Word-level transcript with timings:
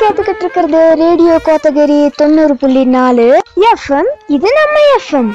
கேட்டுக்கிட்டு 0.00 0.40
இருக்கிறது 0.40 0.94
ரேடியோ 0.94 1.40
கோத்தகிரி 1.44 2.10
தொண்ணூறு 2.16 2.56
புள்ளி 2.56 2.84
நாலு 2.84 3.42
எஃப்எம் 3.56 4.10
இது 4.26 4.48
நம்ம 4.52 4.78
எஃப்எம் 4.96 5.32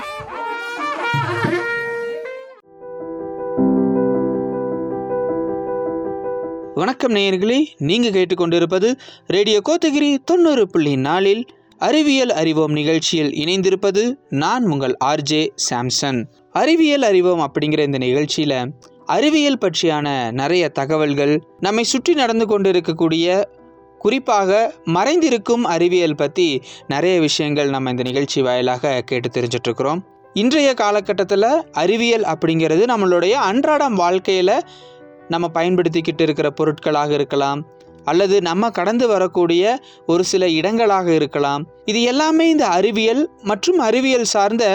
வணக்கம் 6.76 7.14
நேயர்களே. 7.14 7.66
நீங்கள் 7.78 8.12
கேட்டுக்கொண்டிருப்பது 8.12 8.96
ரேடியோ 9.28 9.62
கோத்தகிரி 9.70 10.18
தொண்ணூறு 10.26 10.68
புள்ளி 10.68 10.96
நாலில் 10.96 11.46
அறிவியல் 11.78 12.30
அறிவோம் 12.30 12.72
நிகழ்ச்சியில் 12.72 13.32
இணைந்திருப்பது 13.32 14.18
நான் 14.30 14.66
உங்கள் 14.66 14.98
ஆர்ஜே 15.06 15.48
சாம்சன். 15.70 16.24
அறிவியல் 16.52 17.02
அறிவோம் 17.02 17.40
அப்படிங்கிற 17.40 17.80
இந்த 17.80 17.98
நிகழ்ச்சியில் 17.98 18.74
அறிவியல் 19.06 19.58
பற்றியான 19.58 20.32
நிறைய 20.32 20.70
தகவல்கள் 20.70 21.42
நம்மை 21.60 21.84
சுற்றி 21.84 22.14
நடந்து 22.14 22.46
கொண்டிருக்கக்கூடிய 22.46 23.48
குறிப்பாக 24.06 24.50
மறைந்திருக்கும் 24.96 25.64
அறிவியல் 25.76 26.20
பற்றி 26.22 26.50
நிறைய 26.88 27.16
விஷயங்கள் 27.20 27.70
நம்ம 27.70 27.94
இந்த 27.94 28.04
நிகழ்ச்சி 28.04 28.40
வாயிலாக 28.42 29.00
கேட்டு 29.10 29.30
தெரிஞ்சிட்ருக்கிறோம். 29.38 30.02
இன்றைய 30.34 30.70
காலகட்டத்தில் 30.82 31.48
அறிவியல் 31.84 32.26
அப்படிங்கிறது 32.34 32.84
நம்மளுடைய 32.92 33.36
அன்றாடம் 33.50 33.96
வாழ்க்கையில் 33.96 34.58
நம்ம 35.30 35.46
பயன்படுத்திக்கிட்டு 35.54 36.24
இருக்கிற 36.28 36.50
பொருட்களாக 36.50 37.14
இருக்கலாம் 37.14 37.62
அல்லது 38.12 38.36
நம்ம 38.48 38.70
கடந்து 38.70 39.06
வரக்கூடிய 39.08 39.64
ஒரு 40.06 40.24
சில 40.32 40.50
இடங்களாக 40.58 41.08
இருக்கலாம். 41.20 41.64
இது 41.92 42.02
எல்லாமே 42.12 42.46
இந்த 42.50 42.66
அறிவியல் 42.80 43.24
மற்றும் 43.52 43.80
அறிவியல் 43.88 44.30
சார்ந்த 44.36 44.66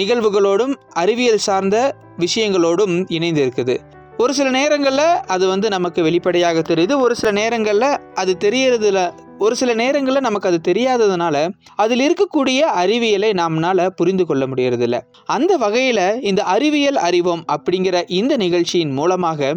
நிகழ்வுகளோடும் 0.00 0.74
அறிவியல் 1.02 1.44
சார்ந்த 1.48 1.76
விஷயங்களோடும் 2.24 2.96
இணைந்து 3.16 3.42
இருக்குது 3.46 3.76
ஒரு 4.20 4.34
சில 4.34 4.50
நேரங்களில் 4.50 4.98
அது 5.26 5.48
வந்து 5.48 5.68
நமக்கு 5.68 6.02
வெளிப்படையாக 6.02 6.60
தெரியுது. 6.60 7.00
ஒரு 7.00 7.14
சில 7.14 7.30
நேரங்களில் 7.32 7.98
அது 8.14 8.36
தெரியறதுல 8.44 9.10
ஒரு 9.38 9.56
சில 9.56 9.74
நேரங்களில் 9.74 10.20
நமக்கு 10.20 10.48
அது 10.48 10.58
தெரியாததுனால 10.68 11.36
அதில் 11.76 12.02
இருக்கக்கூடிய 12.08 12.58
அறிவியலை 12.58 13.30
நம்மளால் 13.30 13.86
புரிந்து 13.86 14.26
கொள்ள 14.26 14.46
முடியறதில்ல. 14.46 15.00
அந்த 15.24 15.56
வகையில் 15.56 16.22
இந்த 16.22 16.42
அறிவியல் 16.42 16.96
அறிவோம் 16.96 17.44
அப்படிங்கிற 17.52 18.02
இந்த 18.06 18.36
நிகழ்ச்சியின் 18.36 18.90
மூலமாக 18.90 19.54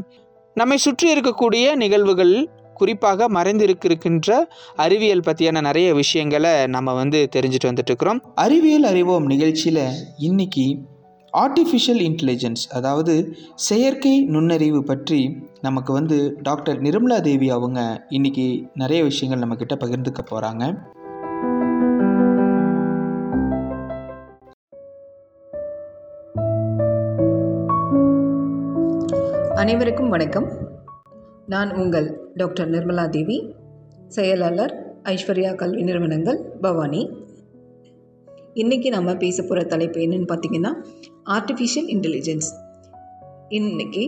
நம்மை 0.54 0.78
சுற்றி 0.78 1.14
இருக்கக்கூடிய 1.16 1.76
நிகழ்வுகள் 1.76 2.50
குறிப்பாக 2.74 3.30
மறைந்திருக்கின்ற 3.30 4.40
அறிவியல் 4.76 5.28
பற்றியான 5.28 5.62
நிறைய 5.62 5.94
விஷயங்களை 5.94 6.68
நம்ம 6.68 6.94
வந்து 6.94 7.30
தெரிஞ்சுட்டு 7.36 7.68
வந்துட்டு 7.68 7.92
இருக்கிறோம். 7.92 8.22
அறிவியல் 8.36 8.84
அறிவோம் 8.84 9.26
நிகழ்ச்சியில் 9.26 9.86
இன்னைக்கு 10.18 10.66
ஆர்டிஃபிஷியல் 11.38 12.02
இன்டெலிஜென்ஸ் 12.10 12.74
அதாவது 12.74 13.36
செயற்கை 13.56 14.26
நுண்ணறிவு 14.26 14.84
பற்றி 14.84 15.38
நமக்கு 15.62 15.94
வந்து 15.94 16.36
டாக்டர் 16.44 16.82
நிர்மலா 16.82 17.22
தேவி 17.22 17.50
அவங்க 17.50 18.06
இன்னைக்கு 18.10 18.66
நிறைய 18.74 19.04
விஷயங்கள் 19.04 19.50
நம்மக்கிட்ட 19.50 19.76
பகிர்ந்துக்க 19.84 20.22
போகிறாங்க 20.32 20.64
அனைவருக்கும் 29.56 30.10
வணக்கம். 30.10 30.48
நான் 31.46 31.76
உங்கள் 31.76 32.32
டாக்டர் 32.34 32.70
நிர்மலா 32.70 33.10
தேவி 33.10 33.56
செயலாளர் 34.08 35.02
ஐஸ்வர்யா 35.04 35.56
கல்வி 35.56 35.82
நிறுவனங்கள் 35.82 36.40
பவானி. 36.62 37.23
இன்றைக்கி 38.56 38.88
நம்ம 38.88 39.16
பேச 39.16 39.42
போகிற 39.42 39.64
தலைப்பு 39.64 40.00
என்னன்னு 40.00 40.28
பார்த்தீங்கன்னா 40.28 40.72
ஆர்டிஃபிஷியல் 41.26 41.88
இன்டெலிஜென்ஸ் 41.88 42.50
இன்றைக்கி 43.50 44.04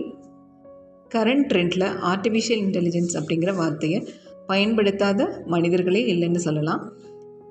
கரண்ட் 1.14 1.46
ட்ரெண்டில் 1.48 1.86
ஆர்டிஃபிஷியல் 2.10 2.62
இன்டெலிஜென்ஸ் 2.66 3.14
அப்படிங்கிற 3.14 3.56
வார்த்தையை 3.56 4.08
பயன்படுத்தாத 4.46 5.42
மனிதர்களே 5.46 6.14
இல்லைன்னு 6.14 6.36
சொல்லலாம். 6.36 6.92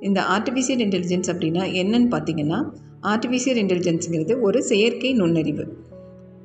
இந்த 0.01 0.21
ஆர்டிஃபிஷியல் 0.21 0.83
இன்டெலிஜென்ஸ் 0.85 1.29
அப்படின்னா 1.33 1.65
என்னன்னு 1.81 2.07
பார்த்தீங்கன்னா 2.15 2.69
ஆர்டிஃபிஷியல் 3.01 3.59
இன்டெலிஜென்ஸுங்கிறது 3.63 4.41
ஒரு 4.41 4.63
செயற்கை 4.63 5.13
நுண்ணறிவு. 5.13 5.77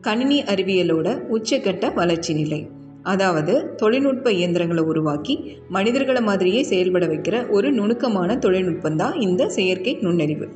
கணினி 0.01 0.43
அறிவியலோட 0.43 1.09
உச்சக்கட்ட 1.37 1.95
வளர்ச்சி 1.95 2.35
நிலை. 2.35 2.69
அதாவது 3.03 3.75
தொழில்நுட்ப 3.77 4.33
இயந்திரங்களை 4.33 4.83
உருவாக்கி 4.83 5.59
மனிதர்களை 5.69 6.23
மாதிரியே 6.23 6.63
செயல்பட 6.63 7.07
வைக்கிற 7.07 7.49
ஒரு 7.49 7.73
நுணுக்கமான 7.73 8.39
தொழில்நுட்பம் 8.39 8.97
தான் 8.97 9.21
இந்த 9.21 9.49
செயற்கை 9.49 9.99
நுண்ணறிவு. 10.01 10.49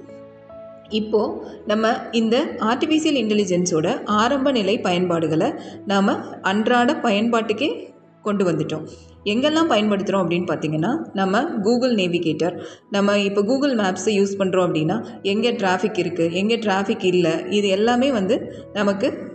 இப்போது 0.88 1.37
நம்ம 1.66 1.97
இந்த 2.10 2.44
ஆர்டிஃபிஷியல் 2.59 3.19
இன்டெலிஜென்ஸோட 3.22 4.00
ஆரம்ப 4.04 4.50
நிலை 4.50 4.78
பயன்பாடுகளை 4.78 5.53
நாம் 5.87 6.41
அன்றாட 6.43 6.93
பயன்பாட்டுக்கே 6.93 7.93
கொண்டு 8.22 8.53
வந்துட்டோம். 8.53 8.84
எங்கெல்லாம் 9.25 9.71
பயன்படுத்துகிறோம் 9.71 10.22
அப்படின்னு 10.25 10.49
பார்த்தீங்கன்னா 10.50 10.97
நம்ம 11.12 11.44
கூகுள் 11.44 11.94
நேவிகேட்டர் 11.94 12.60
நம்ம 12.91 13.19
இப்போ 13.19 13.43
கூகுள் 13.43 13.75
மேப்ஸை 13.77 14.12
யூஸ் 14.19 14.38
பண்ணுறோம் 14.38 14.66
அப்படின்னா 14.69 15.06
எங்கே 15.22 15.53
டிராஃபிக் 15.53 16.00
இருக்குது 16.04 16.33
எங்கே 16.33 16.56
டிராஃபிக் 16.56 17.04
இல்லை 17.04 17.50
இது 17.50 17.69
எல்லாமே 17.69 18.12
வந்து 18.12 18.54
நமக்கு 18.72 19.33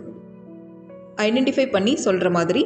ஐடென்டிஃபை 1.26 1.70
பண்ணி 1.70 1.96
சொல்கிற 1.96 2.30
மாதிரி 2.30 2.62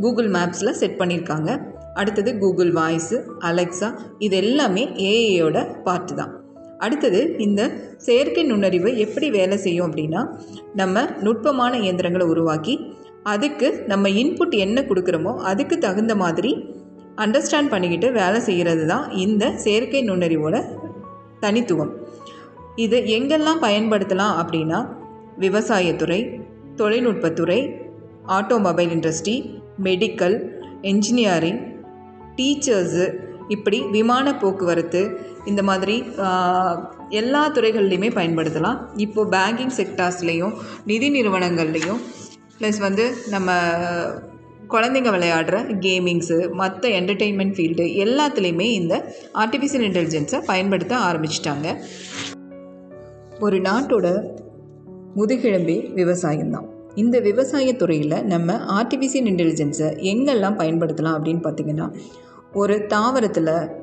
கூகுள் 0.00 0.30
மேப்ஸில் 0.30 0.78
செட் 0.80 0.98
பண்ணியிருக்காங்க 0.98 1.50
அடுத்தது 1.94 2.38
கூகுள் 2.38 2.72
வாய்ஸு 2.72 3.16
அலெக்ஸா 3.40 3.88
இது 4.18 4.36
எல்லாமே 4.36 4.84
ஏஐயோட 5.10 5.58
பார்ட்டு 5.84 6.14
தான். 6.14 6.32
அடுத்தது 6.78 7.34
இந்த 7.38 7.60
செயற்கை 7.96 8.42
நுண்ணறிவு 8.44 8.90
எப்படி 8.96 9.30
வேலை 9.30 9.56
செய்யும் 9.56 9.92
அப்படின்னா 9.92 10.22
நம்ம 10.74 11.04
நுட்பமான 11.20 11.78
இயந்திரங்களை 11.78 12.26
உருவாக்கி 12.26 12.74
அதுக்கு 13.22 13.84
நம்ம 13.86 14.08
இன்புட் 14.08 14.54
என்ன 14.56 14.80
கொடுக்குறோமோ 14.80 15.36
அதுக்கு 15.50 15.78
தகுந்த 15.78 16.14
மாதிரி 16.14 16.50
அண்டர்ஸ்டாண்ட் 17.16 17.68
பண்ணிக்கிட்டு 17.68 18.12
வேலை 18.12 18.40
செய்கிறது 18.40 18.86
தான் 18.86 19.10
இந்த 19.10 19.50
செயற்கை 19.64 20.02
நுண்ணறிவோட 20.10 20.56
தனித்துவம். 21.40 21.92
இது 22.76 22.98
எங்கெல்லாம் 23.16 23.62
பயன்படுத்தலாம் 23.62 24.34
அப்படின்னா 24.42 24.78
விவசாயத்துறை 25.40 26.20
தொழில்நுட்பத்துறை 26.76 27.58
automobile 28.28 28.92
industry 28.96 29.60
medical 29.82 30.48
engineering 30.80 31.60
teachers 32.36 33.14
இப்படி 33.48 33.82
விமான 33.82 34.36
போக்குவரத்து 34.36 35.18
இந்த 35.44 35.62
மாதிரி 35.62 36.04
எல்லா 37.08 37.52
துறைகள்லையுமே 37.52 38.08
பயன்படுத்தலாம். 38.18 38.78
இப்போது 38.96 39.38
பேங்கிங் 39.38 39.74
செக்டார்ஸ்லேயும் 39.76 40.52
நிதி 40.86 41.22
நிறுவனங்கள்லேயும் 41.22 42.00
ப்ளஸ் 42.60 42.78
வந்து 42.78 43.16
நம்ம 43.30 43.52
குழந்தைங்க 44.68 45.10
விளையாடுற 45.16 45.56
கேமிங்ஸு 45.80 46.52
மற்ற 46.52 46.88
என்டர்டெயின்மெண்ட் 46.88 47.56
ஃபீல்டு 47.56 47.86
எல்லாத்துலேயுமே 48.04 48.68
இந்த 48.80 49.14
ஆர்டிஃபிஷியல் 49.34 49.86
இன்டெலிஜென்ஸை 49.90 50.40
பயன்படுத்த 50.44 50.96
ஆரம்பிச்சிட்டாங்க. 50.96 51.76
ஒரு 53.40 53.56
நாட்டோட 53.58 54.26
முதுகெலும்பே 55.16 55.78
விவசாயம்தான். 55.94 56.72
இந்த 56.94 57.20
விவசாயத்துறையில் 57.20 58.22
நம்ம 58.22 58.52
ஆர்டிஃபிஷியல் 58.52 59.28
இன்டெலிஜென்ஸை 59.30 59.88
எங்கெல்லாம் 60.10 60.58
பயன்படுத்தலாம் 60.60 61.16
அப்படின்னு 61.18 61.42
பார்த்தீங்கன்னா 61.42 61.94
ஒரு 62.52 62.86
தாவரத்தில் 62.88 63.82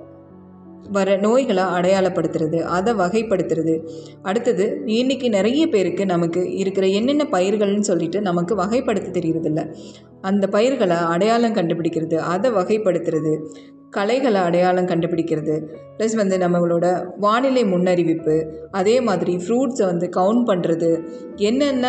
வர 0.92 1.18
நோய்களை 1.18 1.64
அடையாளப்படுத்துறது 1.64 2.62
அதை 2.62 2.94
வகைப்படுத்துறது. 2.94 3.88
அடுத்தது 4.22 4.82
இன்னைக்கு 4.86 5.30
நிறைய 5.30 5.68
பேருக்கு 5.68 6.06
நமக்கு 6.06 6.56
இருக்கிற 6.56 6.88
என்னென்ன 6.88 7.28
பயிர்கள்னு 7.32 7.80
சொல்லிட்டு 7.80 8.22
நமக்கு 8.22 8.56
வகைப்படுத்த 8.56 9.12
தெரியறதில்ல. 9.18 9.76
அந்த 10.22 10.48
பயிர்களை 10.48 10.98
அடையாளம் 10.98 11.54
கண்டுபிடிக்கிறது 11.54 12.16
அதை 12.16 12.52
வகைப்படுத்துறது 12.52 13.48
களைகளை 13.90 14.42
அடையாளம் 14.42 14.86
கண்டுபிடிக்கிறது 14.86 15.56
ப்ளஸ் 15.98 16.16
வந்து 16.16 16.38
நம்மளோட 16.38 17.06
வானிலை 17.18 17.64
முன்னறிவிப்பு 17.64 18.36
அதே 18.72 19.02
மாதிரி 19.02 19.36
ஃப்ரூட்ஸை 19.36 19.86
வந்து 19.86 20.10
கவுண்ட் 20.16 20.48
பண்ணுறது 20.48 21.04
என்னென்ன 21.36 21.88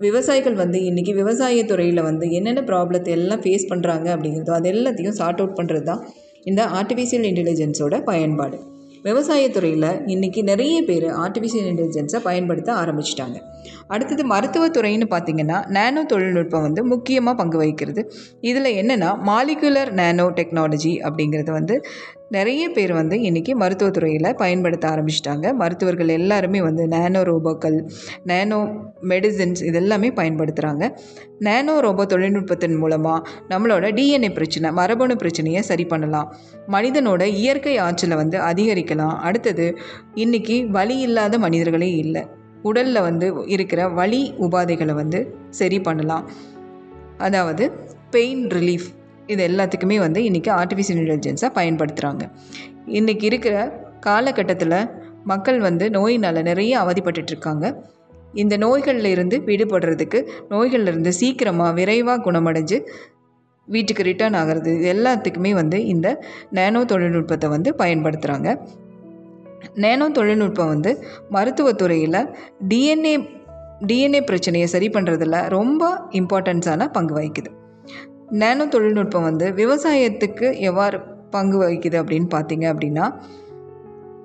விவசாயிகள் 0.00 0.54
வந்து 0.54 0.78
இன்றைக்கி 0.84 1.12
விவசாயத்துறையில் 1.14 2.02
வந்து 2.02 2.30
என்னென்ன 2.30 2.60
ப்ராப்ளத்தை 2.60 3.12
எல்லாம் 3.12 3.42
ஃபேஸ் 3.44 3.70
பண்ணுறாங்க 3.70 4.08
அப்படிங்கிறதோ 4.14 4.50
அது 4.50 4.68
எல்லாத்தையும் 4.72 5.18
சார்ட் 5.20 5.40
அவுட் 5.40 5.58
பண்ணுறது 5.58 5.82
தான் 5.82 6.02
இந்த 6.44 6.62
ஆர்டிஃபிஷியல் 6.66 7.24
இன்டெலிஜென்ஸோட 7.24 8.04
பயன்பாடு 8.04 8.58
விவசாயத்துறையில் 9.04 9.88
இன்றைக்கி 10.06 10.42
நிறைய 10.42 10.76
பேர் 10.82 11.06
ஆர்டிஃபிஷியல் 11.24 11.68
இன்டெலிஜென்ஸை 11.72 12.20
பயன்படுத்த 12.20 12.70
ஆரம்பிச்சிட்டாங்க. 12.72 13.36
அடுத்தது 13.88 14.22
மருத்துவத்துறைன்னு 14.26 15.06
பார்த்திங்கன்னா 15.10 15.58
நேனோ 15.68 16.02
தொழில்நுட்பம் 16.06 16.62
வந்து 16.62 16.84
முக்கியமாக 16.84 17.36
பங்கு 17.36 17.58
வகிக்கிறது. 17.58 18.02
இதில் 18.40 18.70
என்னென்னா 18.80 19.10
மாலிகுலர் 19.28 19.92
நேனோ 19.92 20.26
டெக்னாலஜி 20.40 20.92
அப்படிங்கிறது 21.00 21.50
வந்து 21.50 21.76
நிறைய 22.30 22.62
பேர் 22.68 22.92
வந்து 22.92 23.16
இன்றைக்கி 23.16 23.52
மருத்துவத்துறையில் 23.60 24.28
பயன்படுத்த 24.34 24.84
ஆரம்பிச்சிட்டாங்க. 24.88 25.52
மருத்துவர்கள் 25.54 26.08
எல்லாருமே 26.08 26.60
வந்து 26.62 26.84
நேனோ 26.86 27.20
ரோபோக்கள் 27.28 27.76
நேனோ 28.26 28.58
மெடிசின்ஸ் 29.02 29.62
இதெல்லாமே 29.68 30.08
பயன்படுத்துகிறாங்க 30.20 30.84
நேனோ 31.40 31.74
ரோபோ 31.80 32.06
தொழில்நுட்பத்தின் 32.06 32.76
மூலமாக 32.76 33.28
நம்மளோட 33.48 33.92
டிஎன்ஏ 33.98 34.30
பிரச்சனை 34.32 34.72
மரபணு 34.72 35.16
பிரச்சனையை 35.16 35.62
சரி 35.62 35.86
பண்ணலாம். 35.86 36.36
மனிதனோட 36.68 37.22
இயற்கை 37.42 37.76
ஆற்றலை 37.76 38.16
வந்து 38.16 38.38
அதிகரிக்கலாம். 38.40 39.16
அடுத்தது 39.28 39.78
இன்றைக்கி 40.14 40.58
வலி 40.66 40.98
இல்லாத 40.98 41.38
மனிதர்களே 41.38 41.94
இல்லை. 41.94 42.24
உடலில் 42.62 43.00
வந்து 43.00 43.26
இருக்கிற 43.46 43.88
வலி 43.88 44.34
உபாதைகளை 44.40 44.92
வந்து 44.92 45.18
சரி 45.50 45.80
பண்ணலாம். 45.80 46.30
அதாவது 47.18 47.64
பெயின் 48.10 48.46
ரிலீஃப் 48.46 48.88
இது 49.26 49.48
எல்லாத்துக்குமே 49.48 49.98
வந்து 49.98 50.20
இன்றைக்கி 50.24 50.50
ஆர்டிஃபிஷியல் 50.50 51.00
இன்டெலிஜென்ஸாக 51.00 51.50
பயன்படுத்துகிறாங்க 51.54 52.24
இன்றைக்கி 52.86 53.24
இருக்கிற 53.24 53.54
காலகட்டத்தில் 54.00 54.78
மக்கள் 55.24 55.58
வந்து 55.58 55.90
நோயினால் 55.90 56.42
நிறைய 56.42 56.72
அவதிப்பட்டுட்டு 56.78 57.32
இருக்காங்க 57.32 57.66
இந்த 58.34 58.56
நோய்களில் 58.56 59.04
இருந்து 59.04 59.36
விடுபடுறதுக்கு 59.40 60.18
நோய்கள்ல 60.50 60.86
இருந்து 60.86 61.12
சீக்கிரமாக 61.12 61.72
விரைவாக 61.72 62.22
குணமடைஞ்சு 62.22 62.78
வீட்டுக்கு 63.68 64.02
ரிட்டர்ன் 64.02 64.34
ஆகிறது 64.34 64.74
இது 64.74 64.88
எல்லாத்துக்குமே 64.94 65.54
வந்து 65.54 65.86
இந்த 65.86 66.08
நேனோ 66.52 66.84
தொழில்நுட்பத்தை 66.84 67.48
வந்து 67.48 67.74
பயன்படுத்துகிறாங்க 67.78 68.48
நேனோ 69.76 70.06
தொழில்நுட்பம் 70.10 70.66
வந்து 70.66 70.90
மருத்துவத்துறையில் 71.30 72.20
டிஎன்ஏ 72.68 73.14
டிஎன்ஏ 73.86 74.20
பிரச்சனையை 74.20 74.68
சரி 74.68 74.88
பண்ணுறதுல 74.88 75.48
ரொம்ப 75.48 76.08
இம்பார்ட்டன்ஸான 76.12 76.86
பங்கு 76.92 77.14
வகிக்குது. 77.18 77.50
நேனோ 78.30 78.68
தொழில்நுட்பம் 78.68 79.22
வந்து 79.22 79.50
விவசாயத்துக்கு 79.50 80.58
எவ்வாறு 80.58 81.00
பங்கு 81.30 81.62
வகிக்குது 81.62 82.02
அப்படின்னு 82.02 82.28
பார்த்தீங்க 82.34 82.74
அப்படின்னா 82.74 83.14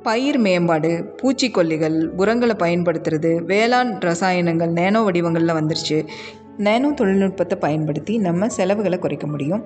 பயிர் 0.03 0.37
மேம்பாடு 0.37 1.15
பூச்சிக்கொல்லிகள் 1.21 2.05
உரங்களை 2.05 2.55
பயன்படுத்துறது 2.55 3.43
வேளாண் 3.43 3.97
ரசாயனங்கள் 3.99 4.71
நேனோ 4.71 5.03
வடிவங்களில் 5.03 5.53
வந்துருச்சு. 5.53 6.07
நேனோ 6.57 6.93
தொழில்நுட்பத்தை 6.93 7.57
பயன்படுத்தி 7.57 8.17
நம்ம 8.17 8.49
செலவுகளை 8.49 8.99
குறைக்க 8.99 9.27
முடியும். 9.27 9.65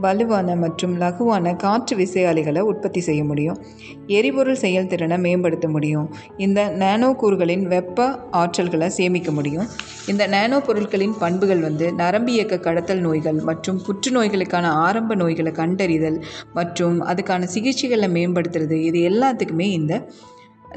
வலுவான 0.00 0.56
மற்றும் 0.56 0.94
லகுவான 1.00 1.56
காற்று 1.56 1.96
விசையாழிகளை 1.96 2.58
உற்பத்தி 2.58 3.00
செய்ய 3.00 3.24
முடியும். 3.24 3.58
எரிபொருள் 4.06 4.60
செயல்திறனை 4.62 5.18
மேம்படுத்த 5.18 5.68
முடியும். 5.68 6.06
இந்த 6.36 6.68
நானோ 6.82 7.10
கூறுகளின் 7.22 7.64
வெப்ப 7.66 8.08
ஆற்றல்களை 8.32 8.86
சேமிக்க 8.86 9.30
முடியும். 9.30 9.68
இந்த 10.06 10.26
நானோ 10.26 10.60
பொருட்களின் 10.60 11.16
பண்புகள் 11.18 11.60
வந்து 11.60 11.92
நரம்பியக்க 11.92 12.60
கடத்தல் 12.60 13.00
நோய்கள் 13.00 13.40
மற்றும் 13.40 13.80
புற்றுநோய்களுக்கான 13.86 14.66
ஆரம்ப 14.86 15.14
நோய்களை 15.14 15.52
கண்டறிதல் 15.52 16.18
மற்றும் 16.54 16.98
அதுக்கான 17.02 17.48
சிகிச்சைகளை 17.54 18.10
மேம்படுத்துறது 18.18 18.78
இது 18.82 19.00
எல்லாத்துக்குமே 19.10 19.68
இந்த 19.80 20.02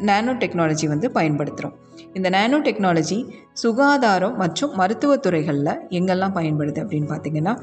நானோ 0.02 0.34
டெக்னாலஜி 0.34 0.88
வந்து 0.88 1.10
பயன்படுத்துகிறோம் 1.12 1.78
இந்த 2.14 2.30
நானோ 2.30 2.58
டெக்னாலஜி 2.60 3.18
சுகாதாரம் 3.54 4.36
மற்றும் 4.38 4.72
மருத்துவத்துறைகளில் 4.78 5.74
எங்கெல்லாம் 5.90 6.36
பயன்படுது 6.36 6.80
அப்படின்னு 6.84 7.10
பார்த்தீங்கன்னா 7.12 7.54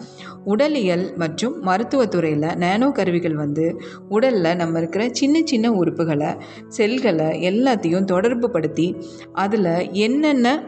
உடலியல் 0.45 1.07
மற்றும் 1.17 1.55
மருத்துவத்துறையில் 1.63 2.49
நானோ 2.57 2.89
கருவிகள் 2.91 3.35
வந்து 3.35 3.65
உடலில் 4.09 4.57
நம்ம 4.57 4.79
இருக்கிற 4.79 5.09
சின்ன 5.13 5.43
சின்ன 5.45 5.73
உறுப்புகளை 5.73 6.31
செல்களை 6.69 7.31
எல்லாத்தையும் 7.51 8.05
தொடர்பு 8.05 8.51
படுத்தி 8.51 8.89
அதில் 9.33 9.73
என்னென்ன 9.93 10.59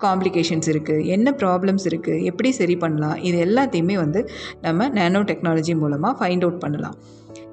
காம்ப்ளிகேஷன்ஸ் 0.00 0.68
இருக்குது 0.72 1.04
என்ன 1.06 1.30
ப்ராப்ளம்ஸ் 1.30 1.84
இருக்குது 1.88 2.22
எப்படி 2.24 2.50
சரி 2.50 2.76
பண்ணலாம் 2.76 3.18
இது 3.22 3.38
எல்லாத்தையுமே 3.46 3.96
வந்து 3.96 4.20
நம்ம 4.60 4.88
நானோ 4.88 5.20
டெக்னாலஜி 5.22 5.74
மூலமாக 5.74 6.14
ஃபைண்ட் 6.20 6.42
அவுட் 6.42 6.62
பண்ணலாம். 6.62 6.96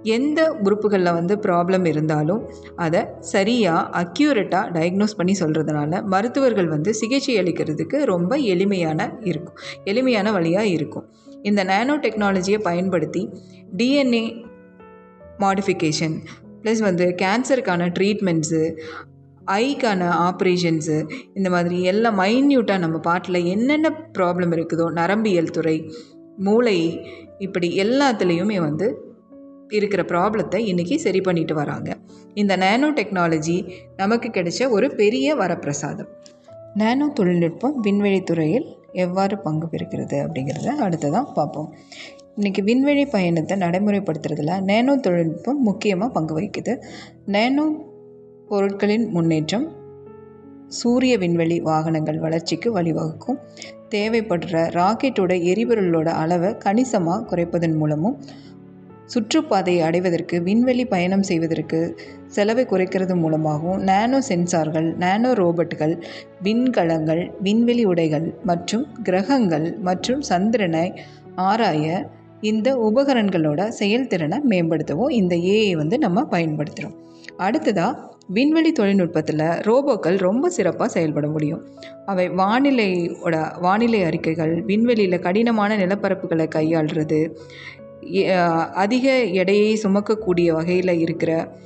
எந்த 0.03 0.51
உறுப்புகளில் 0.53 1.13
வந்து 1.13 1.35
ப்ராப்ளம் 1.35 1.85
இருந்தாலும் 1.85 2.49
அதை 2.75 3.05
சரியாக 3.19 4.03
அக்யூரேட்டாக 4.03 4.71
டயக்னோஸ் 4.71 5.15
பண்ணி 5.17 5.35
சொல்கிறதுனால 5.39 6.01
மருத்துவர்கள் 6.03 6.67
வந்து 6.67 6.93
சிகிச்சை 6.93 7.37
அளிக்கிறதுக்கு 7.37 8.03
ரொம்ப 8.03 8.37
எளிமையான 8.37 9.17
இருக்கும். 9.21 9.55
எளிமையான 9.83 10.31
வழியாக 10.31 10.67
இருக்கும். 10.67 11.05
இந்த 11.43 11.63
நானோ 11.63 11.97
டெக்னாலஜியை 11.97 12.57
பயன்படுத்தி 12.57 13.29
டிஎன்ஏ 13.77 14.43
மாடிஃபிகேஷன் 15.39 16.21
ப்ளஸ் 16.63 16.79
வந்து 16.79 17.15
கேன்சருக்கான 17.21 17.91
ட்ரீட்மெண்ட்ஸு 17.99 18.77
ஐக்கான 19.45 20.09
ஆப்ரேஷன்ஸு 20.09 21.09
இந்த 21.33 21.49
மாதிரி 21.49 21.81
எல்லாம் 21.81 22.19
மைன்யூட்டாக 22.19 22.77
நம்ம 22.77 22.97
பாட்டில் 22.97 23.45
என்னென்ன 23.45 23.89
ப்ராப்ளம் 24.17 24.51
இருக்குதோ 24.51 24.91
நரம்பியல் 24.91 25.51
துறை 25.51 25.91
மூளை 26.37 27.01
இப்படி 27.37 27.77
எல்லாத்துலேயுமே 27.77 28.59
வந்து 28.61 29.08
இருக்கிற 29.69 30.01
ப்ராப்ளத்தை 30.03 30.59
இன்றைக்கி 30.71 30.95
சரி 30.95 31.21
பண்ணிட்டு 31.21 31.53
வராங்க. 31.55 31.89
இந்த 32.33 32.57
நேனோ 32.57 32.87
டெக்னாலஜி 32.99 33.57
நமக்கு 33.97 34.29
கிடைச்ச 34.29 34.69
ஒரு 34.69 34.91
பெரிய 34.91 35.35
வரப்பிரசாதம். 35.35 36.09
நேனோ 36.75 37.07
தொழில்நுட்பம் 37.13 37.75
விண்வெளி 37.79 38.21
துறையில் 38.21 38.67
எவ்வாறு 38.93 39.37
பங்கு 39.37 39.67
பெறுகிறது 39.71 40.17
அப்படிங்கிறத 40.25 40.69
அடுத்ததான் 40.85 41.27
பார்ப்போம். 41.33 41.69
இன்றைக்கி 42.37 42.61
விண்வெளி 42.63 43.05
பயணத்தை 43.05 43.57
நடைமுறைப்படுத்துறதுல 43.57 44.53
நேனோ 44.61 44.95
தொழில்நுட்பம் 44.99 45.61
முக்கியமாக 45.61 46.11
பங்கு 46.11 46.39
வகிக்குது. 46.39 46.75
நேனோ 47.27 47.65
பொருட்களின் 48.47 49.07
முன்னேற்றம் 49.09 49.67
சூரிய 50.67 51.17
விண்வெளி 51.17 51.59
வாகனங்கள் 51.59 52.19
வளர்ச்சிக்கு 52.19 52.69
வழிவகுக்கும். 52.77 53.39
தேவைப்படுற 53.89 54.55
ராக்கெட்டோட 54.77 55.33
எரிபொருளோட 55.51 56.09
அளவை 56.23 56.57
கணிசமாக 56.57 57.25
குறைப்பதன் 57.29 57.75
மூலமும் 57.75 58.17
சுற்றுப்பாதையை 59.13 59.81
அடைவதற்கு 59.81 60.41
விண்வெளி 60.41 60.85
பயணம் 60.85 61.23
செய்வதற்கு 61.23 61.79
செலவை 62.27 62.65
குறைக்கிறது 62.65 63.15
மூலமாகவும் 63.15 63.81
நானோ 63.81 64.21
சென்சார்கள் 64.21 64.93
நானோ 64.95 65.31
ரோபோட்டுகள் 65.33 65.95
விண்கலங்கள் 66.43 67.23
விண்வெளி 67.41 67.85
உடைகள் 67.85 68.27
மற்றும் 68.43 68.85
கிரகங்கள் 69.03 69.67
மற்றும் 69.79 70.21
சந்திரனை 70.21 70.85
ஆராய 71.35 72.09
இந்த 72.41 72.69
உபகரணங்களோட 72.77 73.67
செயல்திறனை 73.67 74.37
மேம்படுத்தவும் 74.49 75.09
இந்த 75.09 75.35
ஏஐ 75.35 75.71
வந்து 75.71 75.97
நம்ம 75.97 76.27
பயன்படுத்துகிறோம் 76.31 76.97
அடுத்ததாக 77.37 78.07
விண்வெளி 78.27 78.71
தொழில்நுட்பத்தில் 78.71 79.43
ரோபோக்கள் 79.67 80.17
ரொம்ப 80.17 80.49
சிறப்பாக 80.49 80.89
செயல்பட 80.91 81.27
முடியும். 81.27 81.61
அவை 82.05 82.29
வானிலையோட 82.29 83.35
வானிலை 83.61 84.03
அறிக்கைகள் 84.03 84.53
விண்வெளியில் 84.63 85.19
கடினமான 85.19 85.77
நிலப்பரப்புகளை 85.77 86.47
கையாளுறது 86.55 87.19
அதிக 88.73 89.23
எடையை 89.23 89.79
சுமக்கக்கூடிய 89.83 90.51
வகையில் 90.51 90.99
இருக்கிற 90.99 91.57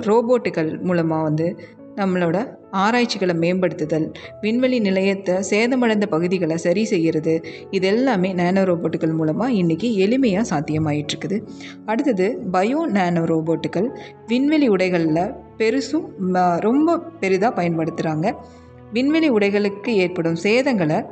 ரோபோட்டுகள் 0.00 0.80
மூலமாக 0.80 1.22
வந்து 1.22 1.58
நம்மளோட 1.96 2.58
ஆராய்ச்சிகளை 2.70 3.34
மேம்படுத்துதல் 3.34 4.12
விண்வெளி 4.40 4.80
நிலையத்தை 4.80 5.34
சேதமடைந்த 5.50 6.06
பகுதிகளை 6.06 6.56
சரி 6.56 6.84
செய்கிறது 6.84 7.44
இது 7.70 7.86
எல்லாமே 7.86 8.32
நேனோ 8.32 8.62
ரோபோட்டுகள் 8.62 9.12
மூலமாக 9.12 9.52
இன்றைக்கி 9.52 9.96
எளிமையாக 9.96 10.44
சாத்தியமாயிட்டுருக்குது. 10.50 11.46
அடுத்தது 11.86 12.38
பயோ 12.52 12.86
நேனோ 12.86 13.22
ரோபோட்டுகள் 13.24 13.88
விண்வெளி 14.26 14.68
உடைகளில் 14.68 15.34
பெருசும் 15.58 16.58
ரொம்ப 16.58 16.98
பெரிதாக 16.98 17.62
பயன்படுத்துகிறாங்க 17.62 18.32
விண்வெளி 18.92 19.30
உடைகளுக்கு 19.30 19.88
ஏற்படும் 19.88 20.36
சேதங்களை 20.42 21.06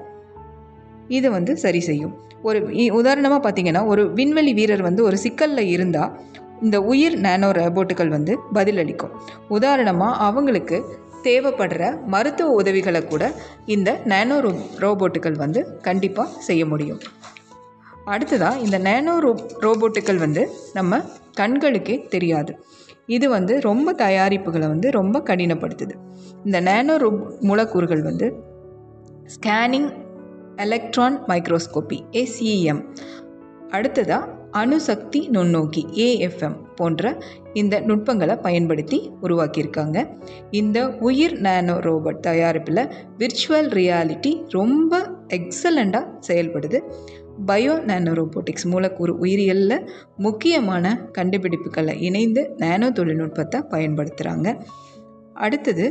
இது 1.08 1.30
வந்து 1.30 1.56
சரி 1.56 1.80
செய்யும். 1.80 2.14
ஒரு 2.42 2.58
உதாரணமாக 2.92 3.40
பார்த்தீங்கன்னா 3.44 3.86
ஒரு 3.86 4.02
விண்வெளி 4.12 4.52
வீரர் 4.52 4.82
வந்து 4.82 5.02
ஒரு 5.02 5.16
சிக்கலில் 5.18 5.72
இருந்தால் 5.74 6.12
இந்த 6.62 6.82
உயிர் 6.82 7.16
நேனோ 7.20 7.48
ரோபோட்டுகள் 7.58 8.08
வந்து 8.08 8.38
பதிலளிக்கும். 8.54 9.12
உதாரணமாக 9.48 10.16
அவங்களுக்கு 10.16 10.78
தேவைப்படுற 11.22 11.84
மருத்துவ 12.06 12.50
உதவிகளை 12.50 13.00
கூட 13.04 13.32
இந்த 13.66 13.90
நேனோ 14.04 14.36
ரோ 14.40 14.50
ரோபோட்டுகள் 14.78 15.36
வந்து 15.36 15.60
கண்டிப்பாக 15.80 16.40
செய்ய 16.40 16.66
முடியும். 16.66 17.00
அடுத்ததாக 18.04 18.58
இந்த 18.58 18.78
நேனோ 18.78 19.14
ரோ 19.18 19.32
ரோபோட்டுகள் 19.60 20.16
வந்து 20.16 20.42
நம்ம 20.72 21.00
கண்களுக்கே 21.40 21.96
தெரியாது. 22.08 22.52
இது 23.06 23.28
வந்து 23.28 23.60
ரொம்ப 23.60 23.92
தயாரிப்புகளை 23.92 24.66
வந்து 24.68 24.90
ரொம்ப 24.90 25.22
கடினப்படுத்துது. 25.26 25.94
இந்த 26.44 26.60
நேனோ 26.60 26.96
ரோ 26.96 27.10
மூலக்கூறுகள் 27.40 28.02
வந்து 28.02 28.26
ஸ்கேனிங் 29.36 29.90
எலக்ட்ரான் 30.58 31.16
மைக்ரோஸ்கோப்பி 31.28 31.98
எஸ்இஎம் 32.12 32.82
அடுத்ததாக 33.68 34.36
அணுசக்தி 34.50 35.20
நுண்ணோக்கி 35.32 35.82
ஏஎஃப்எம் 35.94 36.56
போன்ற 36.74 37.22
இந்த 37.52 37.80
நுட்பங்களை 37.80 38.36
பயன்படுத்தி 38.36 38.98
உருவாக்கியிருக்காங்க. 39.22 39.98
இந்த 40.50 40.78
உயிர் 40.88 41.34
நேனோ 41.40 41.74
ரோபோட் 41.86 42.20
தயாரிப்பில் 42.20 42.82
விர்ச்சுவல் 43.18 43.68
ரியாலிட்டி 43.78 44.32
ரொம்ப 44.48 45.00
எக்ஸலண்ட்டாக 45.28 46.06
செயல்படுது. 46.28 46.80
பயோ 47.46 47.74
நேனோ 47.90 48.12
ரோபோட்டிக்ஸ் 48.20 48.66
மூலக்கூறு 48.66 49.12
உயிரியலில் 49.18 49.86
முக்கியமான 50.16 50.94
கண்டுபிடிப்புகளை 51.18 51.94
இணைந்து 52.02 52.42
நேனோ 52.58 52.90
தொழில்நுட்பத்தை 52.92 53.60
பயன்படுத்துகிறாங்க 53.70 54.48
அடுத்தது 55.34 55.84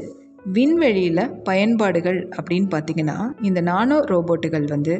விண்வெளியில் 0.53 1.31
பயன்பாடுகள் 1.43 2.19
அப்படின்னு 2.37 2.67
பார்த்திங்கன்னா 2.71 3.17
இந்த 3.41 3.61
நானோ 3.61 3.97
ரோபோட்டுகள் 4.07 4.67
வந்து 4.67 4.93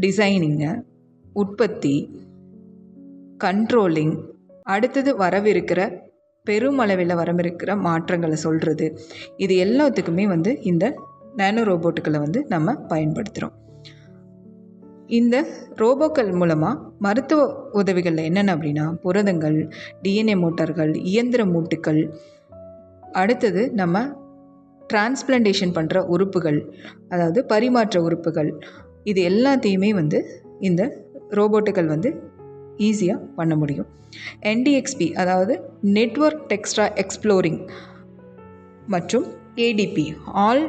டிசைனிங்கு 0.00 0.72
உற்பத்தி 1.36 1.94
கண்ட்ரோலிங் 3.40 4.14
அடுத்தது 4.66 5.10
வரவிருக்கிற 5.16 5.80
பெருமளவில் 6.46 7.14
வரவிருக்கிற 7.14 7.70
மாற்றங்களை 7.78 8.36
சொல்கிறது 8.36 8.86
இது 9.36 9.54
எல்லாத்துக்குமே 9.64 10.24
வந்து 10.26 10.52
இந்த 10.62 10.84
நேனோ 11.36 11.62
ரோபோட்டுகளை 11.62 12.18
வந்து 12.18 12.40
நம்ம 12.48 12.74
பயன்படுத்துகிறோம் 12.88 13.56
இந்த 15.10 15.36
ரோபோக்கள் 15.76 16.30
மூலமாக 16.32 16.80
மருத்துவ 16.98 17.40
உதவிகளில் 17.72 18.24
என்னென்ன 18.24 18.54
அப்படின்னா 18.54 18.84
புரதங்கள் 19.02 19.58
டிஎன்ஏ 20.02 20.36
மோட்டார்கள் 20.36 20.92
இயந்திர 21.04 21.44
மூட்டுக்கள் 21.44 22.00
அடுத்தது 23.12 23.62
நம்ம 23.74 23.96
டிரான்ஸ்பிளான்டேஷன் 24.88 25.74
பண்ணுற 25.74 25.98
உறுப்புகள் 26.06 26.74
அதாவது 27.08 27.44
பரிமாற்ற 27.44 28.02
உறுப்புகள் 28.02 28.50
இது 29.04 29.20
எல்லாத்தையுமே 29.28 29.90
வந்து 29.90 30.18
இந்த 30.60 30.82
ரோபோட்டுகள் 31.30 31.86
வந்து 31.86 32.10
ஈஸியாக 32.78 33.28
பண்ண 33.36 33.56
முடியும். 33.56 33.86
என்டிஎக்ஸ்பி 34.42 35.12
அதாவது 35.12 35.54
நெட்வொர்க் 35.80 36.44
டெக்ஸ்ட்ரா 36.48 36.86
எக்ஸ்ப்ளோரிங் 36.94 37.70
மற்றும் 38.86 39.26
A D P 39.56 40.06
all 40.24 40.64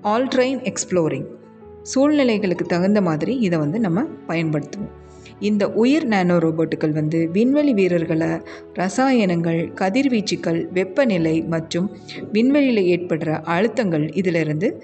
all 0.00 0.28
train 0.28 0.72
exploring 0.72 1.28
சூழ்நிலைகளுக்கு 1.94 2.64
தகுந்த 2.66 3.00
மாதிரி 3.02 3.36
இதை 3.38 3.58
வந்து 3.58 3.80
நம்ம 3.80 4.04
பயன்படுத்துவோம். 4.28 4.92
இந்த 5.38 5.68
உயிர் 5.68 6.06
நானோ 6.06 6.38
ரோபோட்டுகள் 6.38 6.92
வந்து 6.92 7.28
விண்வெளி 7.32 7.72
வீரர்களை 7.72 8.28
ரசாயனங்கள் 8.72 9.72
கதிர்வீச்சுக்கள் 9.74 10.72
வெப்பநிலை 10.72 11.42
மற்றும் 11.42 11.90
விண்வெளியில் 12.32 12.98
ஏற்படுற 12.98 13.40
அழுத்தங்கள் 13.40 14.14
இதிலிருந்து 14.14 14.82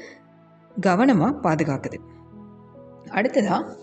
கவனமாக 0.80 1.38
பாதுகாக்குது. 1.42 1.96
அடுத்ததாக 3.10 3.76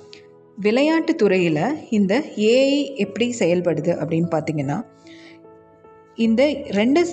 விளையாட்டு 0.55 1.15
துறையில் 1.15 1.87
இந்த 1.89 2.23
ஏஐ 2.35 2.95
எப்படி 2.95 3.35
செயல்படுது 3.39 3.89
அப்படின்னு 3.89 4.27
பார்த்தீங்கன்னா 4.31 4.81
இந்த 6.15 6.53
ரெண்டு 6.67 7.07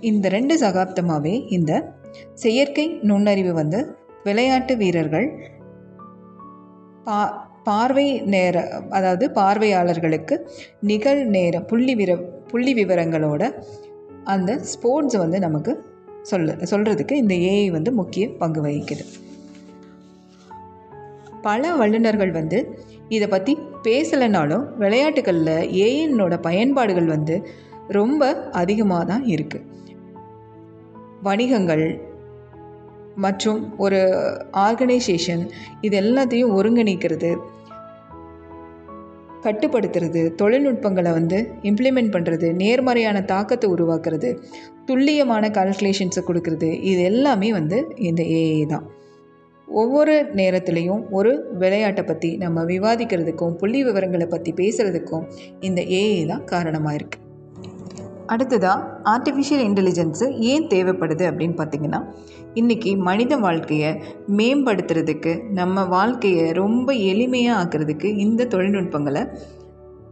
இந்த 0.00 0.28
ரெண்டு 0.28 0.58
சகாப்தமாகவே 0.58 1.46
இந்த 1.48 1.92
செயற்கை 2.34 2.98
நுண்ணறிவு 3.02 3.52
வந்து 3.52 3.96
விளையாட்டு 4.24 4.76
வீரர்கள் 4.76 5.52
பா 7.04 7.43
பார்வை 7.64 8.20
நேர 8.20 8.68
அதாவது 8.90 9.30
பார்வையாளர்களுக்கு 9.30 10.50
நிகழ் 10.80 11.24
நேர 11.26 11.60
புள்ளி 11.60 11.94
விர 11.94 12.16
புள்ளி 12.48 12.74
விவரங்களோட 12.74 13.54
அந்த 14.24 14.60
ஸ்போர்ட்ஸை 14.72 15.18
வந்து 15.18 15.38
நமக்கு 15.38 15.84
சொல்ல 16.22 16.52
சொல்கிறதுக்கு 16.52 17.12
இந்த 17.12 17.34
ஏஐ 17.34 17.70
வந்து 17.70 17.92
முக்கிய 17.92 18.28
பங்கு 18.28 18.64
வகிக்குது. 18.64 19.04
பல 21.42 21.74
வல்லுநர்கள் 21.74 22.30
வந்து 22.30 22.78
இதை 23.08 23.28
பற்றி 23.28 23.58
பேசலைனாலும் 23.82 24.76
விளையாட்டுகளில் 24.76 25.70
ஏஐனோட 25.70 26.40
பயன்பாடுகள் 26.40 27.04
வந்து 27.04 27.48
ரொம்ப 27.88 28.50
அதிகமாக 28.52 29.04
தான் 29.04 29.24
இருக்குது 29.24 29.66
வணிகங்கள் 31.22 32.13
மற்றும் 33.16 33.74
ஒரு 33.78 33.98
ஆர்கனைசேஷன் 34.52 35.50
இது 35.80 36.00
எல்லாத்தையும் 36.00 36.54
ஒருங்கிணைக்கிறது 36.54 37.36
கட்டுப்படுத்துறது 39.42 40.34
தொழில்நுட்பங்களை 40.34 41.12
வந்து 41.12 41.50
இம்ப்ளிமெண்ட் 41.62 42.12
பண்ணுறது 42.12 42.52
நேர்மறையான 42.52 43.22
தாக்கத்தை 43.22 43.70
உருவாக்குறது 43.70 44.40
துல்லியமான 44.86 45.48
கால்குலேஷன்ஸை 45.48 46.22
கொடுக்கறது 46.26 46.80
இது 46.82 47.02
எல்லாமே 47.02 47.52
வந்து 47.52 47.94
இந்த 47.96 48.22
ஏஐ 48.22 48.66
தான். 48.66 48.86
ஒவ்வொரு 49.68 50.22
நேரத்துலையும் 50.34 51.08
ஒரு 51.10 51.54
விளையாட்டை 51.58 52.04
பற்றி 52.04 52.36
நம்ம 52.36 52.64
விவாதிக்கிறதுக்கும் 52.64 53.54
புள்ளி 53.54 53.84
விவரங்களை 53.84 54.26
பற்றி 54.26 54.52
பேசுகிறதுக்கும் 54.52 55.26
இந்த 55.60 55.80
ஏஐ 55.80 56.26
தான் 56.26 56.44
காரணமாக 56.44 56.96
இருக்குது 56.96 57.23
அடுத்ததாக 58.26 58.86
ஆர்டிஃபிஷியல் 59.04 59.64
இன்டெலிஜென்ஸு 59.68 60.38
ஏன் 60.38 60.66
தேவைப்படுது 60.66 61.24
அப்படின்னு 61.30 61.56
பார்த்திங்கன்னா 61.56 62.00
இன்றைக்கி 62.54 62.96
மனித 62.96 63.36
வாழ்க்கையை 63.36 64.02
மேம்படுத்துறதுக்கு 64.36 65.50
நம்ம 65.50 65.84
வாழ்க்கையை 65.84 66.50
ரொம்ப 66.52 66.92
எளிமையாக 66.92 67.60
ஆக்கிறதுக்கு 67.62 68.04
இந்த 68.04 68.44
தொழில்நுட்பங்களை 68.44 69.26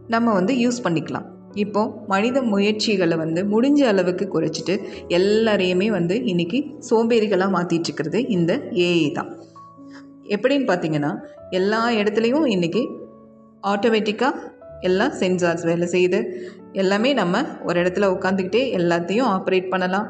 நம்ம 0.07 0.33
வந்து 0.33 0.53
யூஸ் 0.53 0.83
பண்ணிக்கலாம். 0.83 1.25
இப்போது 1.53 1.91
மனித 2.07 2.41
முயற்சிகளை 2.41 3.17
வந்து 3.17 3.43
முடிஞ்ச 3.43 3.81
அளவுக்கு 3.87 4.27
குறைச்சிட்டு 4.27 4.75
எல்லாரையுமே 5.07 5.87
வந்து 5.87 6.15
இன்றைக்கி 6.15 6.75
சோம்பேறிகளாக 6.89 7.55
மாற்றிட்டுருக்கிறது 7.57 8.29
இந்த 8.29 8.53
ஏஐ 8.71 9.11
தான். 9.11 9.29
எப்படின்னு 10.23 10.67
பார்த்தீங்கன்னா 10.69 11.11
எல்லா 11.49 11.89
இடத்துலையும் 11.89 12.45
இன்றைக்கி 12.45 12.83
ஆட்டோமேட்டிக்காக 13.63 14.31
எல்லாம் 14.81 15.11
சென்சார்ஸ் 15.11 15.65
வேலை 15.65 15.87
செய்யுது. 15.87 16.19
எல்லாமே 16.73 17.13
நம்ம 17.13 17.41
ஒரு 17.63 17.77
இடத்துல 17.83 18.07
உட்காந்துக்கிட்டே 18.15 18.63
எல்லாத்தையும் 18.79 19.29
ஆப்ரேட் 19.35 19.69
பண்ணலாம். 19.69 20.07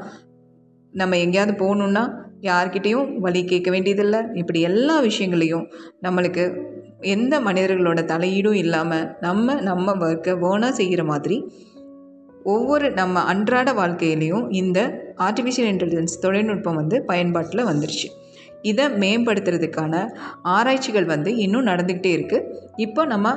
நம்ம 0.94 1.18
எங்கேயாவது 1.18 1.54
போகணுன்னா 1.62 2.04
யார்கிட்டேயும் 2.42 3.10
வழி 3.20 3.42
கேட்க 3.46 3.70
வேண்டியதில்லை. 3.72 4.20
இப்படி 4.34 4.62
எல்லா 4.62 4.96
விஷயங்களையும் 5.00 5.66
நம்மளுக்கு 6.02 6.46
எந்த 7.16 7.34
மனிதர்களோட 7.40 8.02
தலையீடும் 8.12 8.60
இல்லாமல் 8.64 9.06
நம்ம 9.20 9.56
நம்ம 9.62 9.96
ஒர்க்கை 10.08 10.34
வேணாக 10.44 10.70
செய்கிற 10.70 11.04
மாதிரி 11.04 11.38
ஒவ்வொரு 12.44 12.88
நம்ம 12.92 13.20
அன்றாட 13.32 13.70
வாழ்க்கையிலையும் 13.74 14.46
இந்த 14.62 14.80
ஆர்டிஃபிஷியல் 15.18 15.70
இன்டெலிஜென்ஸ் 15.74 16.22
தொழில்நுட்பம் 16.22 16.76
வந்து 16.76 16.98
பயன்பாட்டில் 17.04 17.66
வந்துருச்சு. 17.66 18.08
இதை 18.62 18.86
மேம்படுத்துறதுக்கான 19.04 19.94
ஆராய்ச்சிகள் 20.56 21.06
வந்து 21.06 21.30
இன்னும் 21.36 21.66
நடந்துக்கிட்டே 21.66 22.12
இருக்குது 22.18 22.48
இப்போ 22.76 23.02
நம்ம 23.06 23.34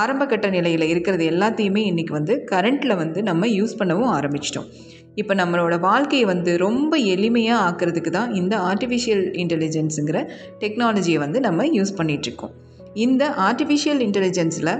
ஆரம்பகட்ட 0.00 0.48
நிலையில் 0.48 0.84
இருக்கிறது 0.92 1.24
எல்லாத்தையுமே 1.30 1.82
இன்றைக்கி 1.90 2.12
வந்து 2.18 2.34
கரண்ட்டில் 2.50 2.96
வந்து 2.96 3.22
நம்ம 3.22 3.46
யூஸ் 3.46 3.74
பண்ணவும் 3.78 4.12
ஆரம்பிச்சிட்டோம். 4.18 4.68
இப்போ 5.14 5.34
நம்மளோட 5.34 5.74
வாழ்க்கையை 5.80 6.26
வந்து 6.26 6.52
ரொம்ப 6.58 6.98
எளிமையாக 7.14 7.64
ஆக்கிறதுக்கு 7.68 8.10
தான் 8.10 8.30
இந்த 8.34 8.54
ஆர்டிஃபிஷியல் 8.70 9.24
இன்டெலிஜென்ஸுங்கிற 9.42 10.20
டெக்னாலஜியை 10.60 11.18
வந்து 11.18 11.40
நம்ம 11.40 11.66
யூஸ் 11.78 11.92
பண்ணிகிட்ருக்கோம் 11.96 12.54
இந்த 12.94 13.24
ஆர்டிஃபிஷியல் 13.48 14.00
இன்டெலிஜென்ஸில் 14.06 14.74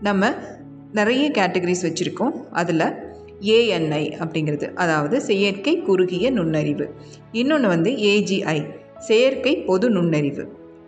நம்ம 0.00 0.32
நிறைய 0.92 1.24
கேட்டகரிஸ் 1.38 1.86
வச்சுருக்கோம். 1.86 2.34
அதில் 2.50 2.86
ஏஎன்ஐ 3.56 4.04
அப்படிங்கிறது 4.22 4.66
அதாவது 4.74 5.16
செயற்கை 5.20 5.74
குறுகிய 5.88 6.30
நுண்ணறிவு. 6.30 6.86
இன்னொன்று 7.32 7.68
வந்து 7.68 7.90
ஏஜிஐ 8.12 8.58
செயற்கை 9.08 9.52
பொது 9.68 9.88
நுண்ணறிவு. 9.90 10.44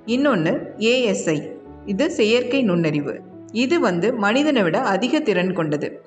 இன்னொன்று 0.06 0.52
ஏஎஸ்ஐ 0.92 1.38
இது 1.86 2.06
செயற்கை 2.10 2.62
நுண்ணறிவு. 2.62 3.14
இது 3.52 3.80
வந்து 3.80 4.14
மனிதனை 4.14 4.62
விட 4.62 4.80
அதிக 4.80 5.20
திறன் 5.20 5.52
கொண்டது. 5.52 6.00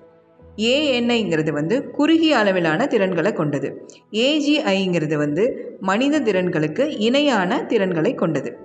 ஏஎன்ஐங்கிறது 0.57 1.51
வந்து 1.51 1.89
குறுகிய 1.89 2.37
அளவிலான 2.37 2.87
திறன்களை 2.87 3.33
கொண்டது. 3.33 3.87
ஏஜிஐங்கிறது 4.11 5.15
வந்து 5.15 5.75
மனித 5.79 6.19
திறன்களுக்கு 6.19 6.95
இணையான 6.99 7.63
திறன்களை 7.63 8.13
கொண்டது. 8.13 8.57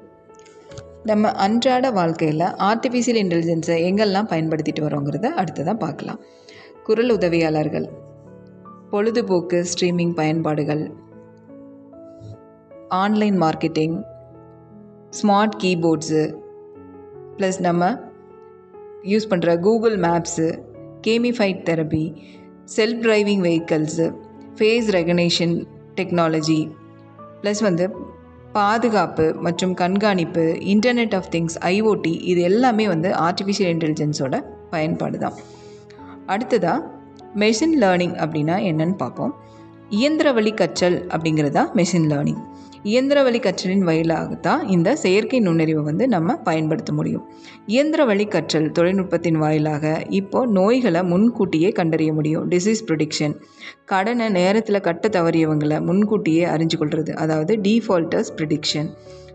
நம்ம 1.04 1.30
அன்றாட 1.30 1.90
வாழ்க்கையில் 1.90 2.40
ஆர்டிஃபிஷியல் 2.40 3.20
இன்டெலிஜென்ஸை 3.24 3.76
எங்கெல்லாம் 3.88 4.30
பயன்படுத்திட்டு 4.32 4.80
வரோங்கிறத 4.80 5.24
அடுத்ததாக 5.24 5.78
பார்க்கலாம். 5.78 6.20
குரல் 6.82 7.10
உதவியாளர்கள் 7.10 7.88
பொழுதுபோக்கு 8.90 9.64
ஸ்ட்ரீமிங் 9.64 10.14
பயன்பாடுகள் 10.14 10.90
online 12.88 13.42
marketing 13.42 14.02
smart 15.10 15.56
keyboards 15.62 16.34
plus 17.36 17.60
நம்ம 17.60 18.09
யூஸ் 19.04 19.30
பண்ணுற 19.30 19.58
Google 19.58 19.98
maps 19.98 20.46
gamified 21.06 21.62
therapy 21.68 22.04
self 22.76 23.00
driving 23.04 23.42
vehicles 23.46 24.06
face 24.56 24.88
recognition 24.98 25.54
technology. 25.96 26.72
Plus 27.42 27.62
வந்து 27.62 27.90
பாதுகாப்பு 28.52 29.34
மற்றும் 29.40 29.74
கண்காணிப்பு 29.74 30.44
இன்டர்நெட் 30.74 31.14
ஆஃப் 31.14 31.28
திங்ஸ் 31.30 31.56
ஐஓடி 31.60 32.14
இது 32.22 32.40
எல்லாமே 32.40 32.88
வந்து 32.88 33.10
ஆர்டிஃபிஷியல் 33.10 33.72
இன்டெலிஜென்ஸோட 33.74 34.44
பயன்பாடு 34.70 35.18
தான். 35.18 35.36
அடுத்ததாக 36.26 36.86
மெஷின் 37.34 37.76
லேர்னிங் 37.80 38.16
அப்படின்னா 38.24 38.56
என்னன்னு 38.70 38.96
பார்ப்போம். 38.96 39.34
இயந்திர 39.88 40.32
வழி 40.32 40.52
கற்றல் 40.52 41.06
அப்படிங்கிறது 41.06 41.50
தான் 41.50 41.70
மெஷின் 41.74 42.08
லேர்னிங் 42.12 42.42
இயந்திர 42.82 43.22
வழி 43.22 43.38
கற்றலின் 43.38 43.78
வழியாக 43.78 44.34
தான் 44.34 44.68
இந்த 44.68 44.96
செயற்கை 44.96 45.40
நுண்ணறிவை 45.40 45.82
வந்து 45.82 46.08
நம்ம 46.08 46.36
பயன்படுத்த 46.36 46.92
முடியும். 46.92 47.28
இயந்திர 47.66 48.04
வழி 48.04 48.24
கற்றல் 48.24 48.72
தொழில்நுட்பத்தின் 48.72 49.34
வாயிலாக 49.34 50.02
இப்போ 50.08 50.46
நோய்களை 50.46 51.02
முன்கூட்டியே 51.02 51.68
கண்டறிய 51.68 52.12
முடியும். 52.12 52.50
டிசீஸ் 52.50 52.82
ப்ரொடிக்ஷன் 52.86 53.34
கடனை 53.84 54.28
நேரத்தில் 54.28 54.80
கட்ட 54.80 55.08
தவறியவங்களை 55.08 55.80
முன்கூட்டியே 55.80 56.44
அறிஞ்சு 56.44 56.76
கொள்வது 56.76 57.14
அதாவது 57.14 57.56
டீஃபால்ட்டர்ஸ் 57.56 58.32
ப்ரிடிக்ஷன் 58.36 58.90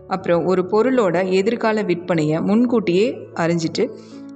அப்புறம் 0.08 0.44
ஒரு 0.44 0.62
பொருளோட 0.62 1.28
எதிர்கால 1.30 1.82
விற்பனையை 1.82 2.42
முன்கூட்டியே 2.42 3.30
அறிஞ்சிட்டு 3.34 3.90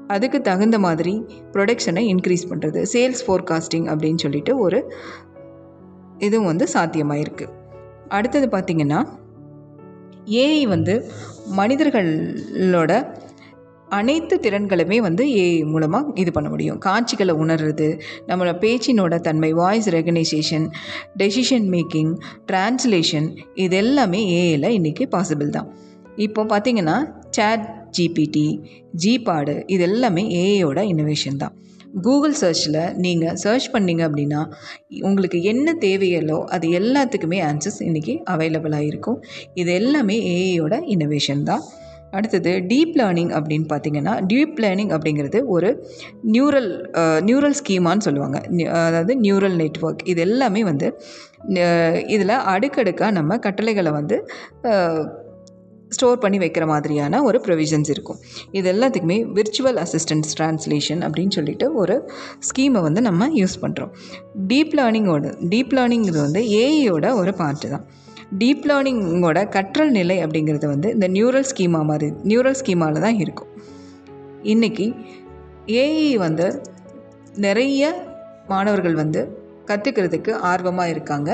அதுக்கு 0.07 0.40
தகுந்த 0.40 0.79
மாதிரி 0.79 1.25
ப்ரொடக்ஷனை 1.52 2.14
இன்க்ரீஸ் 2.14 2.49
பண்ணுறது 2.50 2.83
சேல்ஸ் 2.93 3.25
ஃபோர்காஸ்டிங் 3.26 3.87
அப்படின்னு 3.87 4.14
சொல்லிட்டு 4.14 4.59
ஒரு 4.59 4.93
இதுவும் 6.19 6.47
வந்து 6.47 6.67
சாத்தியமாயிருக்கு. 6.75 7.59
அடுத்தது 8.17 8.47
பார்த்திங்கன்னா 8.55 9.00
ஏஐ 10.43 10.62
வந்து 10.75 10.95
மனிதர்களோட 11.59 12.93
அனைத்து 13.99 14.35
திறன்களுமே 14.45 14.97
வந்து 15.07 15.23
ஏஐ 15.43 15.62
மூலமாக 15.71 16.12
இது 16.23 16.31
பண்ண 16.35 16.49
முடியும். 16.52 16.79
காட்சிகளை 16.87 17.35
உணர்றது 17.43 17.88
நம்மளோட 18.29 18.52
பேச்சினோட 18.64 19.14
தன்மை 19.26 19.50
voice 19.61 19.88
recognition 19.97 20.67
decision 21.23 21.67
making 21.75 22.12
translation 22.50 23.26
இது 23.64 23.76
எல்லாமே 23.76 24.21
ஏஐயில் 24.38 24.76
இன்றைக்கி 24.79 25.07
பாசிபிள் 25.17 25.50
தான். 25.57 25.71
இப்போ 26.26 26.45
பார்த்திங்கன்னா 26.52 26.97
சேட் 27.37 27.64
ஜிபிடி 27.99 28.49
ஜிபாடு 29.05 29.57
இது 29.75 29.85
எல்லாமே 29.90 30.25
ஏஐயோட 30.43 30.81
இன்னோவேஷன் 30.93 31.40
தான். 31.43 31.57
கூகுள் 32.02 32.37
சர்ச்சில் 32.42 32.80
நீங்கள் 33.04 33.37
சர்ச் 33.42 33.68
பண்ணிங்க 33.73 34.02
அப்படின்னா 34.09 34.40
உங்களுக்கு 35.00 35.42
என்ன 35.42 35.75
தேவையல்லோ 35.80 36.38
அது 36.44 36.68
எல்லாத்துக்குமே 36.80 37.40
ஆன்சர்ஸ் 37.49 37.80
இன்றைக்கி 37.88 38.14
அவைலபிளாக 38.30 38.90
இருக்கும் 38.92 39.20
இது 39.54 39.73
எல்லாமே 39.73 40.18
ஏஐயோட 40.35 40.75
இன்னோவேஷன் 40.94 41.42
தான். 41.42 41.64
அடுத்தது 42.18 42.52
டீப் 42.70 42.94
லேர்னிங் 43.00 43.32
அப்படின்னு 43.38 43.66
பார்த்தீங்கன்னா 43.73 44.14
டீப் 44.30 44.56
லேர்னிங் 44.62 44.92
அப்படிங்கிறது 44.97 45.38
ஒரு 45.47 45.68
நியூரல் 46.32 46.70
நியூரல் 47.28 47.56
ஸ்கீமான்னு 47.61 48.06
சொல்லுவாங்க. 48.06 48.38
அதாவது 48.87 49.14
நியூரல் 49.20 49.56
நெட்வொர்க் 49.62 50.02
இது 50.04 50.20
எல்லாமே 50.20 50.62
வந்து 50.70 50.88
இதில் 52.14 52.35
அடுக்கடுக்காக 52.54 53.12
நம்ம 53.18 53.38
கட்டளைகளை 53.38 53.92
வந்து 53.92 54.16
ஸ்டோர் 55.97 56.18
பண்ணி 56.25 56.38
வைக்கிற 56.38 56.64
மாதிரியான 56.73 57.23
ஒரு 57.28 57.38
ப்ரொவிஷன்ஸ் 57.47 57.90
இருக்கும். 57.94 58.18
இது 58.59 58.66
எல்லாத்துக்குமே 58.73 59.18
விர்ச்சுவல் 59.37 59.78
அசிஸ்டன்ஸ் 59.85 60.30
ட்ரான்ஸ்லேஷன் 60.38 61.02
அப்படின்னு 61.06 61.35
சொல்லிட்டு 61.38 61.66
ஒரு 61.75 61.97
ஸ்கீமை 62.49 62.80
வந்து 62.88 63.00
நம்ம 63.09 63.28
யூஸ் 63.40 63.56
பண்ணுறோம் 63.62 63.92
டீப் 64.52 64.75
லேர்னிங்கோட 64.80 65.32
டீப் 65.54 65.75
லேர்னிங்கிறது 65.78 66.20
வந்து 66.26 66.42
ஏஐயோட 66.61 67.14
ஒரு 67.23 67.35
பார்ட்டு 67.40 67.70
தான். 67.75 67.87
டீப் 68.40 68.66
லேர்னிங்கோட 68.70 69.38
கற்றல் 69.56 69.94
நிலை 69.99 70.16
அப்படிங்கிறது 70.25 70.66
வந்து 70.66 70.90
இந்த 70.97 71.09
நியூரல் 71.09 71.49
ஸ்கீமா 71.52 71.80
மாதிரி 71.90 72.11
நியூரல் 72.30 72.59
ஸ்கீமாவில் 72.61 73.04
தான் 73.06 73.18
இருக்கும். 73.25 73.50
இன்றைக்கி 74.52 74.87
ஏஐ 75.80 76.14
வந்து 76.26 76.47
நிறைய 77.47 77.82
மாணவர்கள் 78.49 78.94
வந்து 78.94 79.20
கற்றுக்கிறதுக்கு 79.66 80.32
ஆர்வமாக 80.50 80.92
இருக்காங்க. 80.94 81.30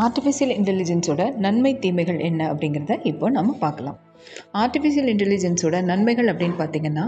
ஆர்டிஃபிஷியல் 0.00 0.52
இன்டெலிஜென்ஸோட 0.58 1.36
நன்மை 1.36 1.78
தீமைகள் 1.78 2.18
என்ன 2.18 2.42
அப்படிங்கிறத 2.52 2.98
இப்போ 3.02 3.30
நம்ம 3.30 3.56
பார்க்கலாம். 3.60 3.98
ஆர்டிஃபிஷியல் 4.52 5.10
இன்டெலிஜென்ஸோட 5.12 5.84
நன்மைகள் 5.84 6.26
அப்படின்னு 6.26 6.56
பார்த்தீங்கன்னா 6.58 7.04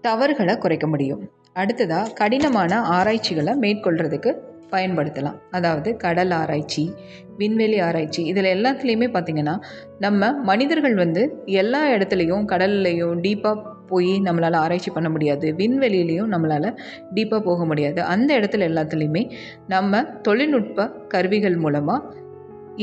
தவறுகளை 0.00 0.58
குறைக்க 0.58 0.86
முடியும். 0.86 1.22
அடுத்ததாக 1.52 2.12
கடினமான 2.12 2.80
ஆராய்ச்சிகளை 2.80 3.54
மேற்கொள்கிறதுக்கு 3.54 4.30
பயன்படுத்தலாம். 4.70 5.38
அதாவது 5.50 5.96
கடல் 5.96 6.30
ஆராய்ச்சி 6.30 6.94
விண்வெளி 7.38 7.80
ஆராய்ச்சி 7.80 8.22
இதில் 8.26 8.54
எல்லாத்துலேயுமே 8.56 9.08
பார்த்திங்கன்னா 9.14 9.54
நம்ம 9.98 10.32
மனிதர்கள் 10.32 10.94
வந்து 10.94 11.44
எல்லா 11.44 11.88
இடத்துலையும் 11.88 12.44
கடல்லையும் 12.44 13.20
டீப்பாக 13.20 13.78
போய் 13.90 14.10
நம்மளால் 14.26 14.60
ஆராய்ச்சி 14.64 14.90
பண்ண 14.96 15.08
முடியாது. 15.14 15.46
விண்வெளியிலையும் 15.60 16.32
நம்மளால் 16.34 16.68
டீப்பாக 17.14 17.42
போக 17.50 17.64
முடியாது. 17.70 18.00
அந்த 18.14 18.30
இடத்துல 18.38 18.66
எல்லாத்துலேயுமே 18.70 19.22
நம்ம 19.68 20.02
தொழில்நுட்ப 20.26 20.88
கருவிகள் 21.14 21.58
மூலமாக 21.64 22.14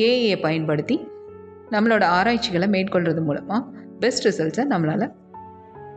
ஏஐயை 0.06 0.38
பயன்படுத்தி 0.48 0.98
நம்மளோட 1.72 2.04
ஆராய்ச்சிகளை 2.18 2.68
மேற்கொள்கிறது 2.76 3.24
மூலமாக 3.30 3.64
பெஸ்ட் 4.00 4.28
ரிசல்ட்ஸை 4.28 4.66
நம்மளால் 4.74 5.08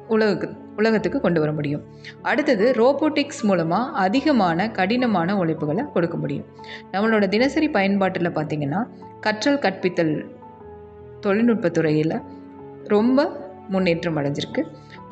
உலகுக்கு 0.08 0.46
உலகத்துக்கு 0.76 1.18
கொண்டு 1.20 1.40
வர 1.40 1.50
முடியும். 1.52 1.82
அடுத்தது 2.22 2.66
ரோபோட்டிக்ஸ் 2.80 3.42
மூலமாக 3.42 3.96
அதிகமான 4.04 4.68
கடினமான 4.78 5.34
உழைப்புகளை 5.42 5.82
கொடுக்க 5.92 6.16
முடியும். 6.16 6.46
நம்மளோட 6.92 7.24
தினசரி 7.28 7.68
பயன்பாட்டில் 7.76 8.34
பார்த்திங்கன்னா 8.36 8.80
கற்றல் 9.20 9.62
கற்பித்தல் 9.64 10.14
தொழில்நுட்பத்துறையில் 11.26 12.14
ரொம்ப 12.84 13.28
முன்னேற்றம் 13.68 14.16
அடைஞ்சிருக்கு. 14.16 14.62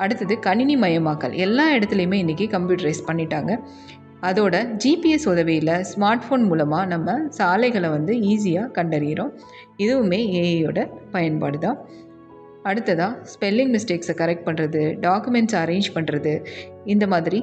அடுத்தது 0.03 0.35
கணினி 0.39 0.75
மயமாக்கல். 0.77 1.33
எல்லா 1.45 1.65
இடத்துலையுமே 1.75 2.17
இன்றைக்கி 2.23 2.45
கம்ப்யூட்டரைஸ் 2.55 3.07
பண்ணிட்டாங்க. 3.07 3.53
அதோட 4.27 4.55
ஜிபிஎஸ் 4.83 5.27
உதவியில் 5.31 5.73
ஸ்மார்ட் 5.89 6.23
ஃபோன் 6.25 6.43
மூலமாக 6.47 6.85
நம்ம 6.85 7.13
சாலைகளை 7.29 7.89
வந்து 7.89 8.13
ஈஸியாக 8.31 8.71
கண்டறிகிறோம் 8.77 9.31
இதுவுமே 9.83 10.19
ஏஐயோட 10.39 10.79
பயன்பாடு 11.11 11.59
தான் 11.59 11.77
அடுத்ததாக 12.63 13.13
ஸ்பெல்லிங் 13.33 13.71
மிஸ்டேக்ஸை 13.75 14.15
கரெக்ட் 14.21 14.45
பண்ணுறது 14.47 14.81
டாக்குமெண்ட்ஸ் 15.05 15.57
அரேஞ்ச் 15.61 15.89
பண்ணுறது 15.93 16.33
இந்த 16.85 17.07
மாதிரி 17.07 17.39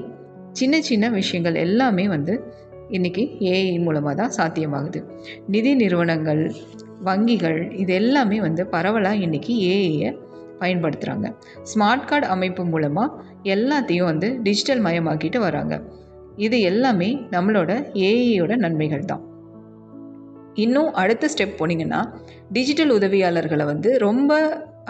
சின்ன 0.53 0.81
சின்ன 0.81 1.09
விஷயங்கள் 1.11 1.57
எல்லாமே 1.65 2.05
வந்து 2.09 2.35
இன்றைக்கி 2.97 3.23
ஏஐ 3.53 3.79
மூலமாக 3.87 4.15
தான் 4.21 4.35
சாத்தியமாகுது. 4.39 5.01
நிதி 5.55 5.73
நிறுவனங்கள் 5.75 6.43
வங்கிகள் 7.05 7.59
இது 7.83 7.93
எல்லாமே 7.95 8.39
வந்து 8.41 8.63
பரவலாக 8.67 9.25
இன்றைக்கி 9.27 9.55
ஏஐயை 9.73 10.11
பயன்படுத்துகிறாங்க 10.61 11.27
ஸ்மார்ட் 11.75 12.07
கார்டு 12.07 12.27
அமைப்பு 12.27 12.65
மூலமாக 12.65 13.25
எல்லாத்தையும் 13.55 14.11
வந்து 14.13 14.29
டிஜிட்டல் 14.43 14.83
மயமாக்கிட்டு 14.83 15.39
வராங்க. 15.39 15.75
இது 16.37 16.61
எல்லாமே 16.61 17.11
நம்மளோட 17.31 17.71
ஏஐயோட 17.95 18.57
நன்மைகள் 18.57 19.05
தான். 19.05 19.23
இன்னும் 20.55 20.93
அடுத்த 20.93 21.29
ஸ்டெப் 21.35 21.59
போனீங்கன்னா 21.59 22.01
டிஜிட்டல் 22.53 22.93
உதவியாளர்களை 22.93 23.65
வந்து 23.65 23.99
ரொம்ப 23.99 24.41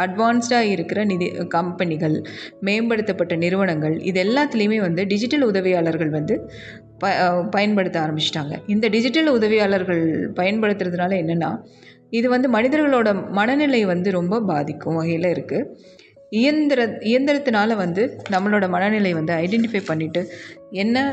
அட்வான்ஸ்டாக 0.05 0.71
இருக்கிற 0.75 1.05
நிதி 1.05 1.27
கம்பெனிகள் 1.49 2.17
மேம்படுத்தப்பட்ட 2.63 3.37
நிறுவனங்கள் 3.37 3.95
இது 4.01 4.19
எல்லாத்துலேயுமே 4.25 4.79
வந்து 4.81 5.07
டிஜிட்டல் 5.07 5.45
உதவியாளர்கள் 5.47 6.11
வந்து 6.11 6.35
ப 6.99 7.13
பயன்படுத்த 7.51 7.97
ஆரம்பிச்சிட்டாங்க. 8.01 8.55
இந்த 8.67 8.89
டிஜிட்டல் 8.89 9.29
உதவியாளர்கள் 9.29 10.33
பயன்படுத்துறதுனால 10.37 11.17
என்னென்னா 11.23 11.51
இது 12.11 12.29
வந்து 12.29 12.49
மனிதர்களோட 12.49 13.31
மனநிலை 13.31 13.85
வந்து 13.85 14.11
ரொம்ப 14.11 14.41
பாதிக்கும் 14.41 14.95
வகையில் 14.95 15.29
இருக்குது 15.35 15.71
இயந்திர 16.31 16.99
இயந்திரத்தினால 17.01 17.77
வந்து 17.77 18.19
நம்மளோட 18.31 18.69
மனநிலை 18.69 19.15
வந்து 19.15 19.33
ஐடென்டிஃபை 19.33 19.83
பண்ணிவிட்டு 19.91 20.23
என்ன 20.71 21.05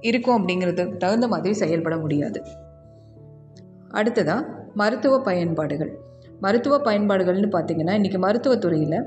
இருக்கும் 0.00 0.36
அப்படிங்கிறதுக்கு 0.38 0.96
தகுந்த 0.96 1.28
மாதிரி 1.28 1.54
செயல்பட 1.54 1.96
முடியாது. 1.96 2.40
அடுத்ததாக 3.90 4.46
மருத்துவ 4.74 5.20
பயன்பாடுகள். 5.20 5.90
மருத்துவ 6.40 6.74
பயன்பாடுகள்னு 6.78 7.48
பார்த்தீங்கன்னா 7.54 7.94
இன்றைக்கி 7.98 8.18
மருத்துவத்துறையில் 8.18 8.98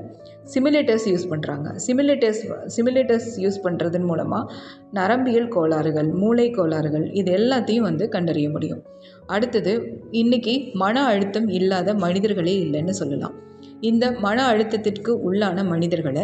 சிமுலேட்டர்ஸ் 0.54 1.06
யூஸ் 1.08 1.30
பண்ணுறாங்க 1.30 1.68
சிமுலேட்டர்ஸ் 1.86 2.42
சிமுலேட்டர்ஸ் 2.76 3.28
யூஸ் 3.44 3.58
பண்ணுறதன் 3.62 4.06
மூலமாக 4.10 4.52
நரம்பியல் 4.92 5.48
கோளாறுகள் 5.48 6.10
மூளை 6.12 6.50
கோளாறுகள் 6.50 7.10
இது 7.12 7.32
எல்லாத்தையும் 7.32 7.80
வந்து 7.80 8.08
கண்டறிய 8.08 8.50
முடியும். 8.50 8.82
அடுத்தது 9.26 10.00
இன்றைக்கி 10.12 10.72
மன 10.72 11.04
அழுத்தம் 11.04 11.48
இல்லாத 11.48 11.94
மனிதர்களே 11.94 12.64
இல்லைன்னு 12.64 12.90
சொல்லலாம். 12.90 13.34
இந்த 13.80 14.10
மன 14.10 14.52
அழுத்தத்திற்கு 14.52 15.18
உள்ளான 15.30 15.64
மனிதர்களை 15.64 16.22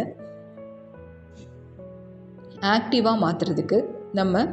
ஆக்டிவாக 2.59 3.21
மாற்றுறதுக்கு 3.21 3.85
நம்ம 4.13 4.47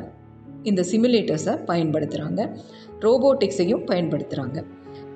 இந்த 0.62 0.84
சிமுலேட்டர்ஸை 0.90 1.58
பயன்படுத்துகிறாங்க 1.66 2.56
ரோபோட்டிக்ஸையும் 3.00 3.84
பயன்படுத்துகிறாங்க 3.86 4.64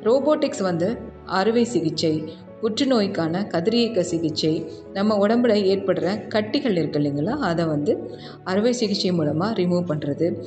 ரோபோட்டிக்ஸ் 0.03 0.63
வந்து 0.63 0.99
அறுவை 1.25 1.65
சிகிச்சை 1.65 2.25
புற்றுநோய்க்கான 2.63 3.47
கதிரியக்க 3.47 4.01
சிகிச்சை 4.01 4.67
நம்ம 4.93 5.27
உடம்புல 5.27 5.55
ஏற்படுற 5.55 6.29
கட்டிகள் 6.29 6.77
இருக்கு 6.77 6.99
இல்லைங்களா? 6.99 7.31
அதை 7.31 7.65
வந்து 7.65 8.11
அறுவை 8.45 8.73
சிகிச்சை 8.73 9.13
மூலமாக 9.13 9.63
ரிமூவ் 9.63 9.89
பண்ணுறது 9.89 10.43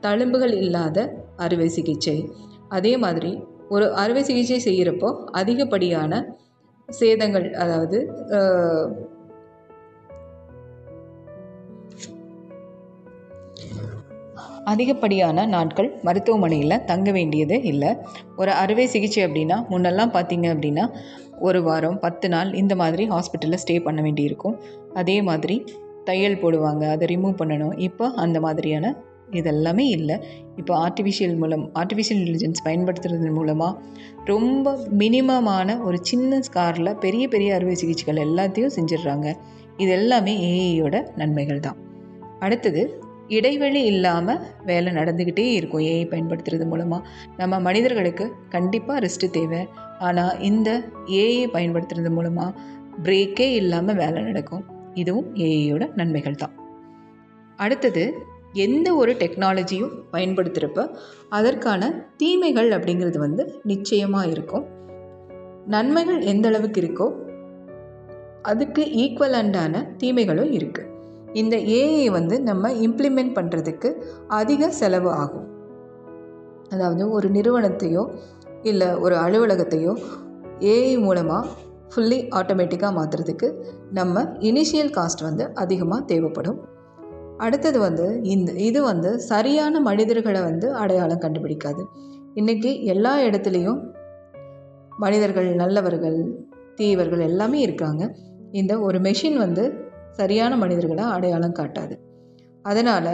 தழும்புகள் 0.00 0.52
இல்லாத 0.52 1.14
அறுவை 1.44 1.68
சிகிச்சை. 1.76 2.16
அதே 2.78 2.92
மாதிரி 3.04 3.32
ஒரு 3.74 3.86
அறுவை 4.02 4.22
சிகிச்சை 4.28 4.58
செய்கிறப்போ 4.66 5.08
அதிகப்படியான 5.40 6.22
சேதங்கள் 6.88 7.46
அதாவது 7.62 7.98
அதிகப்படியான 14.70 15.44
நாட்கள் 15.54 15.88
மருத்துவமனையில் 16.06 16.82
தங்க 16.90 17.08
வேண்டியது 17.16 17.56
இல்லை. 17.70 17.90
ஒரு 18.40 18.52
அறுவை 18.62 18.86
சிகிச்சை 18.92 19.20
அப்படின்னா 19.26 19.56
முன்னெல்லாம் 19.70 20.12
பார்த்தீங்க 20.16 20.46
அப்படின்னா 20.54 20.84
ஒரு 21.48 21.60
வாரம் 21.68 21.98
பத்து 22.04 22.26
நாள் 22.34 22.50
இந்த 22.60 22.74
மாதிரி 22.80 23.04
ஹாஸ்பிட்டலில் 23.12 23.62
ஸ்டே 23.62 23.76
பண்ண 23.86 24.00
வேண்டியிருக்கும். 24.06 24.56
அதே 25.00 25.16
மாதிரி 25.28 25.56
தையல் 26.08 26.40
போடுவாங்க 26.42 26.84
அதை 26.94 27.06
ரிமூவ் 27.12 27.40
பண்ணணும். 27.40 27.74
இப்போ 27.88 28.06
அந்த 28.24 28.38
மாதிரியான 28.46 28.92
இதெல்லாமே 29.38 29.86
இல்லை. 29.96 30.16
இப்போ 30.60 30.72
ஆர்டிஃபிஷியல் 30.86 31.36
மூலம் 31.42 31.64
ஆர்டிஃபிஷியல் 31.80 32.20
இன்டெலிஜென்ஸ் 32.22 32.64
பயன்படுத்துறதன் 32.66 33.36
மூலமாக 33.38 33.78
ரொம்ப 34.32 34.72
மினிமமான 35.02 35.78
ஒரு 35.88 35.98
சின்ன 36.10 36.40
ஸ்காரில் 36.48 36.98
பெரிய 37.04 37.26
பெரிய 37.34 37.54
அறுவை 37.58 37.74
சிகிச்சைகள் 37.74 38.24
எல்லாத்தையும் 38.26 38.74
செஞ்சிடுறாங்க. 38.78 39.28
இது 39.82 39.92
எல்லாமே 39.98 40.34
ஏஐயோட 40.50 40.96
நன்மைகள் 41.16 41.64
தான். 41.66 41.78
அடுத்தது 42.46 42.82
இடைவெளி 43.36 43.80
இல்லாமல் 43.92 44.42
வேலை 44.68 44.90
நடந்துக்கிட்டே 44.92 45.44
இருக்கும் 45.58 45.84
ஏஐ 45.90 46.04
பயன்படுத்துறது 46.12 46.64
மூலமாக 46.72 47.08
நம்ம 47.40 47.60
மனிதர்களுக்கு 47.66 48.24
கண்டிப்பாக 48.54 49.02
ரெஸ்ட்டு 49.06 49.28
தேவை. 49.36 49.60
ஆனால் 50.08 50.40
இந்த 50.48 50.70
ஏஐ 51.22 51.44
பயன்படுத்துறது 51.56 52.10
மூலமாக 52.16 52.56
பிரேக்கே 53.06 53.48
இல்லாமல் 53.60 53.98
வேலை 54.02 54.22
நடக்கும். 54.22 54.64
இதுவும் 54.94 55.28
ஏஐயோட 55.46 55.84
நன்மைகள் 55.98 56.40
தான். 56.42 56.54
அடுத்தது 57.64 58.04
எந்த 58.52 58.94
ஒரு 58.94 59.12
டெக்னாலஜியும் 59.12 59.92
பயன்படுத்துகிறப்ப 60.12 60.96
அதற்கான 61.28 62.06
தீமைகள் 62.16 62.70
அப்படிங்கிறது 62.70 63.18
வந்து 63.18 63.60
நிச்சயமாக 63.62 64.26
இருக்கும். 64.26 64.66
நன்மைகள் 65.66 66.20
எந்த 66.20 66.48
அளவுக்கு 66.48 66.80
இருக்கோ 66.80 67.08
அதுக்கு 68.42 68.82
ஈக்குவலண்டான 68.82 69.96
தீமைகளும் 69.96 70.52
இருக்குது 70.52 70.88
இந்த 71.32 71.56
ஏஐ 71.56 72.10
வந்து 72.10 72.42
நம்ம 72.42 72.70
இம்ப்ளிமெண்ட் 72.72 73.36
பண்ணுறதுக்கு 73.38 74.02
அதிக 74.26 74.70
செலவு 74.70 75.10
ஆகும். 75.10 75.48
அதாவது 76.68 77.10
ஒரு 77.10 77.28
நிறுவனத்தையோ 77.28 78.10
இல்லை 78.62 78.88
ஒரு 78.94 79.14
அலுவலகத்தையோ 79.14 79.98
ஏஐ 80.60 80.98
மூலமாக 80.98 81.46
ஃபுல்லி 81.94 82.28
ஆட்டோமேட்டிக்காக 82.30 82.92
மாற்றுறதுக்கு 82.98 83.48
நம்ம 83.90 84.22
இனிஷியல் 84.22 84.92
காஸ்ட் 84.96 85.22
வந்து 85.22 85.54
அதிகமாக 85.54 86.02
தேவைப்படும். 86.04 86.69
அடுத்தது 87.44 87.78
வந்து 87.78 88.06
இந்த 88.22 88.52
இது 88.52 88.82
வந்து 88.82 89.10
சரியான 89.18 89.80
மனிதர்களை 89.80 90.40
வந்து 90.40 90.74
அடையாளம் 90.74 91.18
கண்டுபிடிக்காது. 91.18 91.82
இன்றைக்கி 92.34 92.70
எல்லா 92.84 93.12
இடத்துலையும் 93.18 93.80
மனிதர்கள் 94.98 95.48
நல்லவர்கள் 95.54 96.18
தீயவர்கள் 96.76 97.20
எல்லாமே 97.20 97.60
இருக்காங்க. 97.60 98.02
இந்த 98.52 98.72
ஒரு 98.80 98.98
மெஷின் 98.98 99.36
வந்து 99.36 99.64
சரியான 100.10 100.56
மனிதர்களை 100.56 101.04
அடையாளம் 101.04 101.58
காட்டாது. 101.58 101.94
அதனால் 102.62 103.12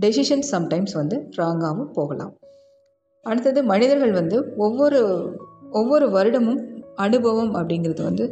டெசிஷன் 0.00 0.44
சம்டைம்ஸ் 0.52 0.94
வந்து 0.94 1.16
ராங்காகவும் 1.36 1.92
போகலாம். 1.92 2.32
அடுத்தது 3.26 3.60
மனிதர்கள் 3.62 4.12
வந்து 4.12 4.36
ஒவ்வொரு 4.56 5.00
ஒவ்வொரு 5.70 6.06
வருடமும் 6.08 6.60
அனுபவம் 6.94 7.52
அப்படிங்கிறது 7.54 8.02
வந்து 8.02 8.24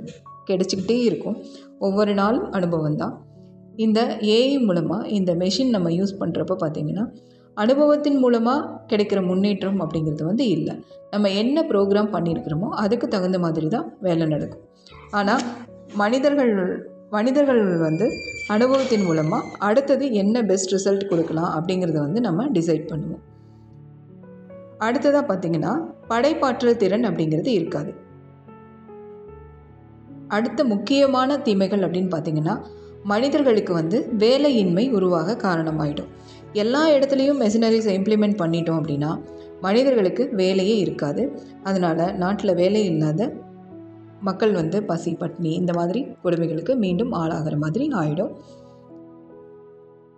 கிடைச்சிக்கிட்டே 0.46 0.96
இருக்கும். 1.02 1.36
ஒவ்வொரு 1.78 2.14
நாளும் 2.14 2.48
அனுபவம் 2.50 2.96
தான் 2.96 3.14
இந்த 3.76 4.00
ஏஐ 4.36 4.54
மூலமாக 4.68 5.08
இந்த 5.18 5.30
மெஷின் 5.34 5.74
நம்ம 5.76 5.90
யூஸ் 5.90 6.18
பண்ணுறப்ப 6.20 6.56
பார்த்திங்கன்னா 6.62 7.04
அனுபவத்தின் 7.56 8.18
மூலமாக 8.24 8.68
கிடைக்கிற 8.90 9.20
முன்னேற்றம் 9.26 9.80
அப்படிங்கிறது 9.84 10.24
வந்து 10.24 10.44
இல்லை. 10.48 10.74
நம்ம 11.10 11.30
என்ன 11.42 11.64
ப்ரோக்ராம் 11.70 12.12
பண்ணியிருக்கிறோமோ 12.14 12.68
அதுக்கு 12.82 13.08
தகுந்த 13.08 13.38
மாதிரி 13.38 13.68
தான் 13.68 13.86
வேலை 14.00 14.26
நடக்கும். 14.26 14.64
ஆனால் 15.10 15.42
மனிதர்கள் 16.02 16.52
மனிதர்கள் 17.16 17.62
வந்து 17.78 18.06
அனுபவத்தின் 18.48 19.04
மூலமாக 19.06 19.48
அடுத்தது 19.68 20.12
என்ன 20.12 20.42
பெஸ்ட் 20.50 20.74
ரிசல்ட் 20.74 21.08
கொடுக்கலாம் 21.08 21.50
அப்படிங்கிறத 21.56 21.98
வந்து 22.06 22.20
நம்ம 22.20 22.46
டிசைட் 22.58 22.84
பண்ணுவோம். 22.90 23.22
அடுத்ததாக 24.78 25.24
பார்த்திங்கன்னா 25.30 25.72
படைப்பாற்றல் 26.10 26.80
திறன் 26.82 27.08
அப்படிங்கிறது 27.08 27.50
இருக்காது. 27.58 27.92
அடுத்த 30.28 30.64
முக்கியமான 30.64 31.38
தீமைகள் 31.48 31.84
அப்படின்னு 31.86 32.12
பார்த்திங்கன்னா 32.12 32.54
மனிதர்களுக்கு 33.04 33.72
வந்து 33.72 34.08
வேலையின்மை 34.18 34.90
உருவாக 34.90 35.36
காரணமாயிடும். 35.48 36.08
எல்லா 36.52 36.88
இடத்துலையும் 36.88 37.40
மெஷினரிஸை 37.40 37.92
இம்ப்ளிமெண்ட் 37.98 38.36
பண்ணிட்டோம் 38.36 38.80
அப்படின்னா 38.80 39.20
மனிதர்களுக்கு 39.60 40.30
வேலையே 40.32 40.78
இருக்காது. 40.78 41.40
அதனால் 41.62 42.16
நாட்டில் 42.16 42.54
வேலை 42.54 42.84
இல்லாத 42.84 43.32
மக்கள் 44.20 44.52
வந்து 44.52 44.82
பசி 44.82 45.16
பட்னி 45.20 45.52
இந்த 45.52 45.72
மாதிரி 45.72 46.06
கொடுமைகளுக்கு 46.24 46.76
மீண்டும் 46.76 47.12
ஆளாகிற 47.12 47.56
மாதிரி 47.56 47.88
ஆகிடும் 47.88 48.32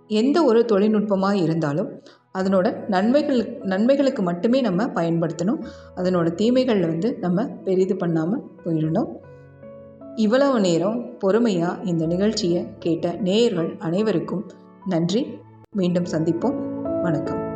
எந்த 0.06 0.44
ஒரு 0.44 0.64
தொழில்நுட்பமாக 0.64 1.34
இருந்தாலும் 1.34 2.02
அதனோட 2.38 2.88
நன்மைகள் 2.88 3.58
நன்மைகளுக்கு 3.62 4.22
மட்டுமே 4.22 4.60
நம்ம 4.60 4.84
பயன்படுத்தணும். 4.84 5.64
அதனோட 5.96 6.34
தீமைகளில் 6.34 6.86
வந்து 6.86 7.18
நம்ம 7.20 7.44
பெரிது 7.44 7.96
பண்ணாமல் 7.96 8.42
போயிடணும். 8.64 9.08
இவ்வளவு 10.16 10.60
நேரம் 10.60 11.18
பொறுமையாக 11.18 11.82
இந்த 11.82 12.06
நிகழ்ச்சியை 12.06 12.66
கேட்ட 12.78 13.16
நேயர்கள் 13.20 13.76
அனைவருக்கும் 13.78 14.50
நன்றி. 14.86 15.38
மீண்டும் 15.70 16.04
சந்திப்போம். 16.04 16.54
வணக்கம். 17.02 17.50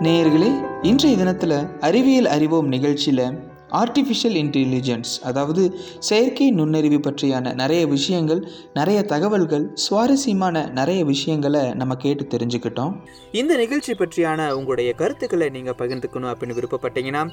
நேயர்களே 0.00 0.50
இன்றைய 0.82 1.16
தினத்தில் 1.16 1.66
அறிவியல் 1.80 2.26
அறிவோம் 2.26 2.68
நிகழ்ச்சியில் 2.68 3.50
ஆர்டிஃபிஷியல் 3.80 4.36
இன்டெலிஜென்ஸ் 4.42 5.12
அதாவது 5.22 5.62
செயற்கை 5.98 6.50
நுண்ணறிவு 6.50 6.98
பற்றியான 7.06 7.54
நிறைய 7.54 7.86
விஷயங்கள் 7.86 8.40
நிறைய 8.74 9.02
தகவல்கள் 9.02 9.64
சுவாரஸ்யமான 9.74 10.64
நிறைய 10.70 11.04
விஷயங்களை 11.04 11.62
நம்ம 11.72 11.96
கேட்டு 11.96 12.24
தெரிஞ்சுக்கிட்டோம். 12.34 12.92
இந்த 13.32 13.56
நிகழ்ச்சி 13.56 13.92
பற்றியான 13.92 14.50
உங்களுடைய 14.50 14.92
கருத்துக்களை 14.92 15.48
நீங்கள் 15.48 15.78
பகிர்ந்துக்கணும் 15.78 16.32
அப்படின்னு 16.32 16.58
விருப்பப்பட்டீங்கன்னா 16.58 17.24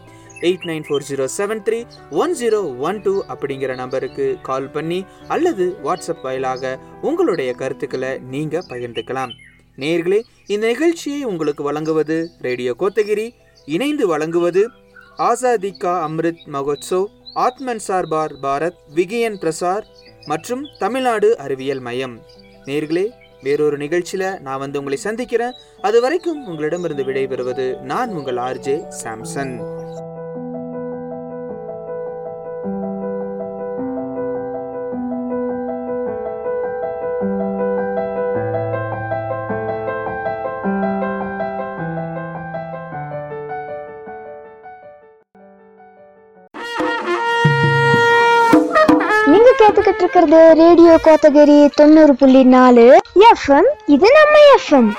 eight 0.41 0.67
nine 0.69 0.85
four 0.87 1.07
zero 1.09 1.27
seven 1.37 1.63
three 1.67 1.79
one 2.23 2.35
zero 2.41 2.61
one 2.79 3.01
two 3.01 3.15
அப்படிங்கிற 3.27 3.75
நம்பருக்கு 3.75 4.37
கால் 4.41 4.71
பண்ணி 4.71 5.05
அல்லது 5.27 5.67
வாட்ஸ்அப் 5.83 6.23
வாயிலாக 6.23 6.77
உங்களுடைய 7.01 7.53
கருத்துக்களை 7.53 8.11
நீங்கள் 8.29 8.67
பகிர்ந்துக்கலாம். 8.69 9.33
நேர்களே 9.77 10.19
இந்த 10.47 10.67
நிகழ்ச்சியை 10.67 11.23
உங்களுக்கு 11.23 11.63
வழங்குவது 11.63 12.29
ரேடியோ 12.41 12.75
கோத்தகிரி 12.79 13.27
இணைந்து 13.67 14.07
வழங்குவது 14.07 14.61
ஆசாதி 15.19 15.77
கா 15.77 16.07
அம்ரித் 16.07 16.43
மகோத்சவ் 16.53 17.05
ஆத்மன் 17.33 17.79
சார்பார் 17.79 18.31
பாரத் 18.31 18.79
விகியன் 18.95 19.35
பிரசார் 19.35 19.81
மற்றும் 20.25 20.67
தமிழ்நாடு 20.79 21.37
அறிவியல் 21.37 21.79
மையம். 21.79 22.21
நேர்களே 22.65 23.09
வேறொரு 23.41 23.77
நிகழ்ச்சியில் 23.77 24.41
நான் 24.41 24.59
வந்து 24.59 24.77
உங்களை 24.77 24.99
சந்திக்கிறேன். 24.99 25.53
அது 25.81 26.01
வரைக்கும் 26.01 26.45
உங்களிடமிருந்து 26.45 27.03
விடைபெறுவது 27.03 27.79
நான் 27.81 28.09
உங்கள் 28.09 28.35
ஆர்ஜே 28.35 28.93
சாம்சன். 29.03 29.53
இது 50.29 50.41
ரேடியோ 50.57 50.95
கோத்தகிரி 51.05 51.55
தொண்ணூறு 51.75 52.13
புள்ளி 52.13 52.41
நாலு 52.45 52.83
எஃப்எம் 53.29 53.69
இது 53.87 54.07
நம்ம 54.11 54.35
எஃப்எம் 54.55 54.89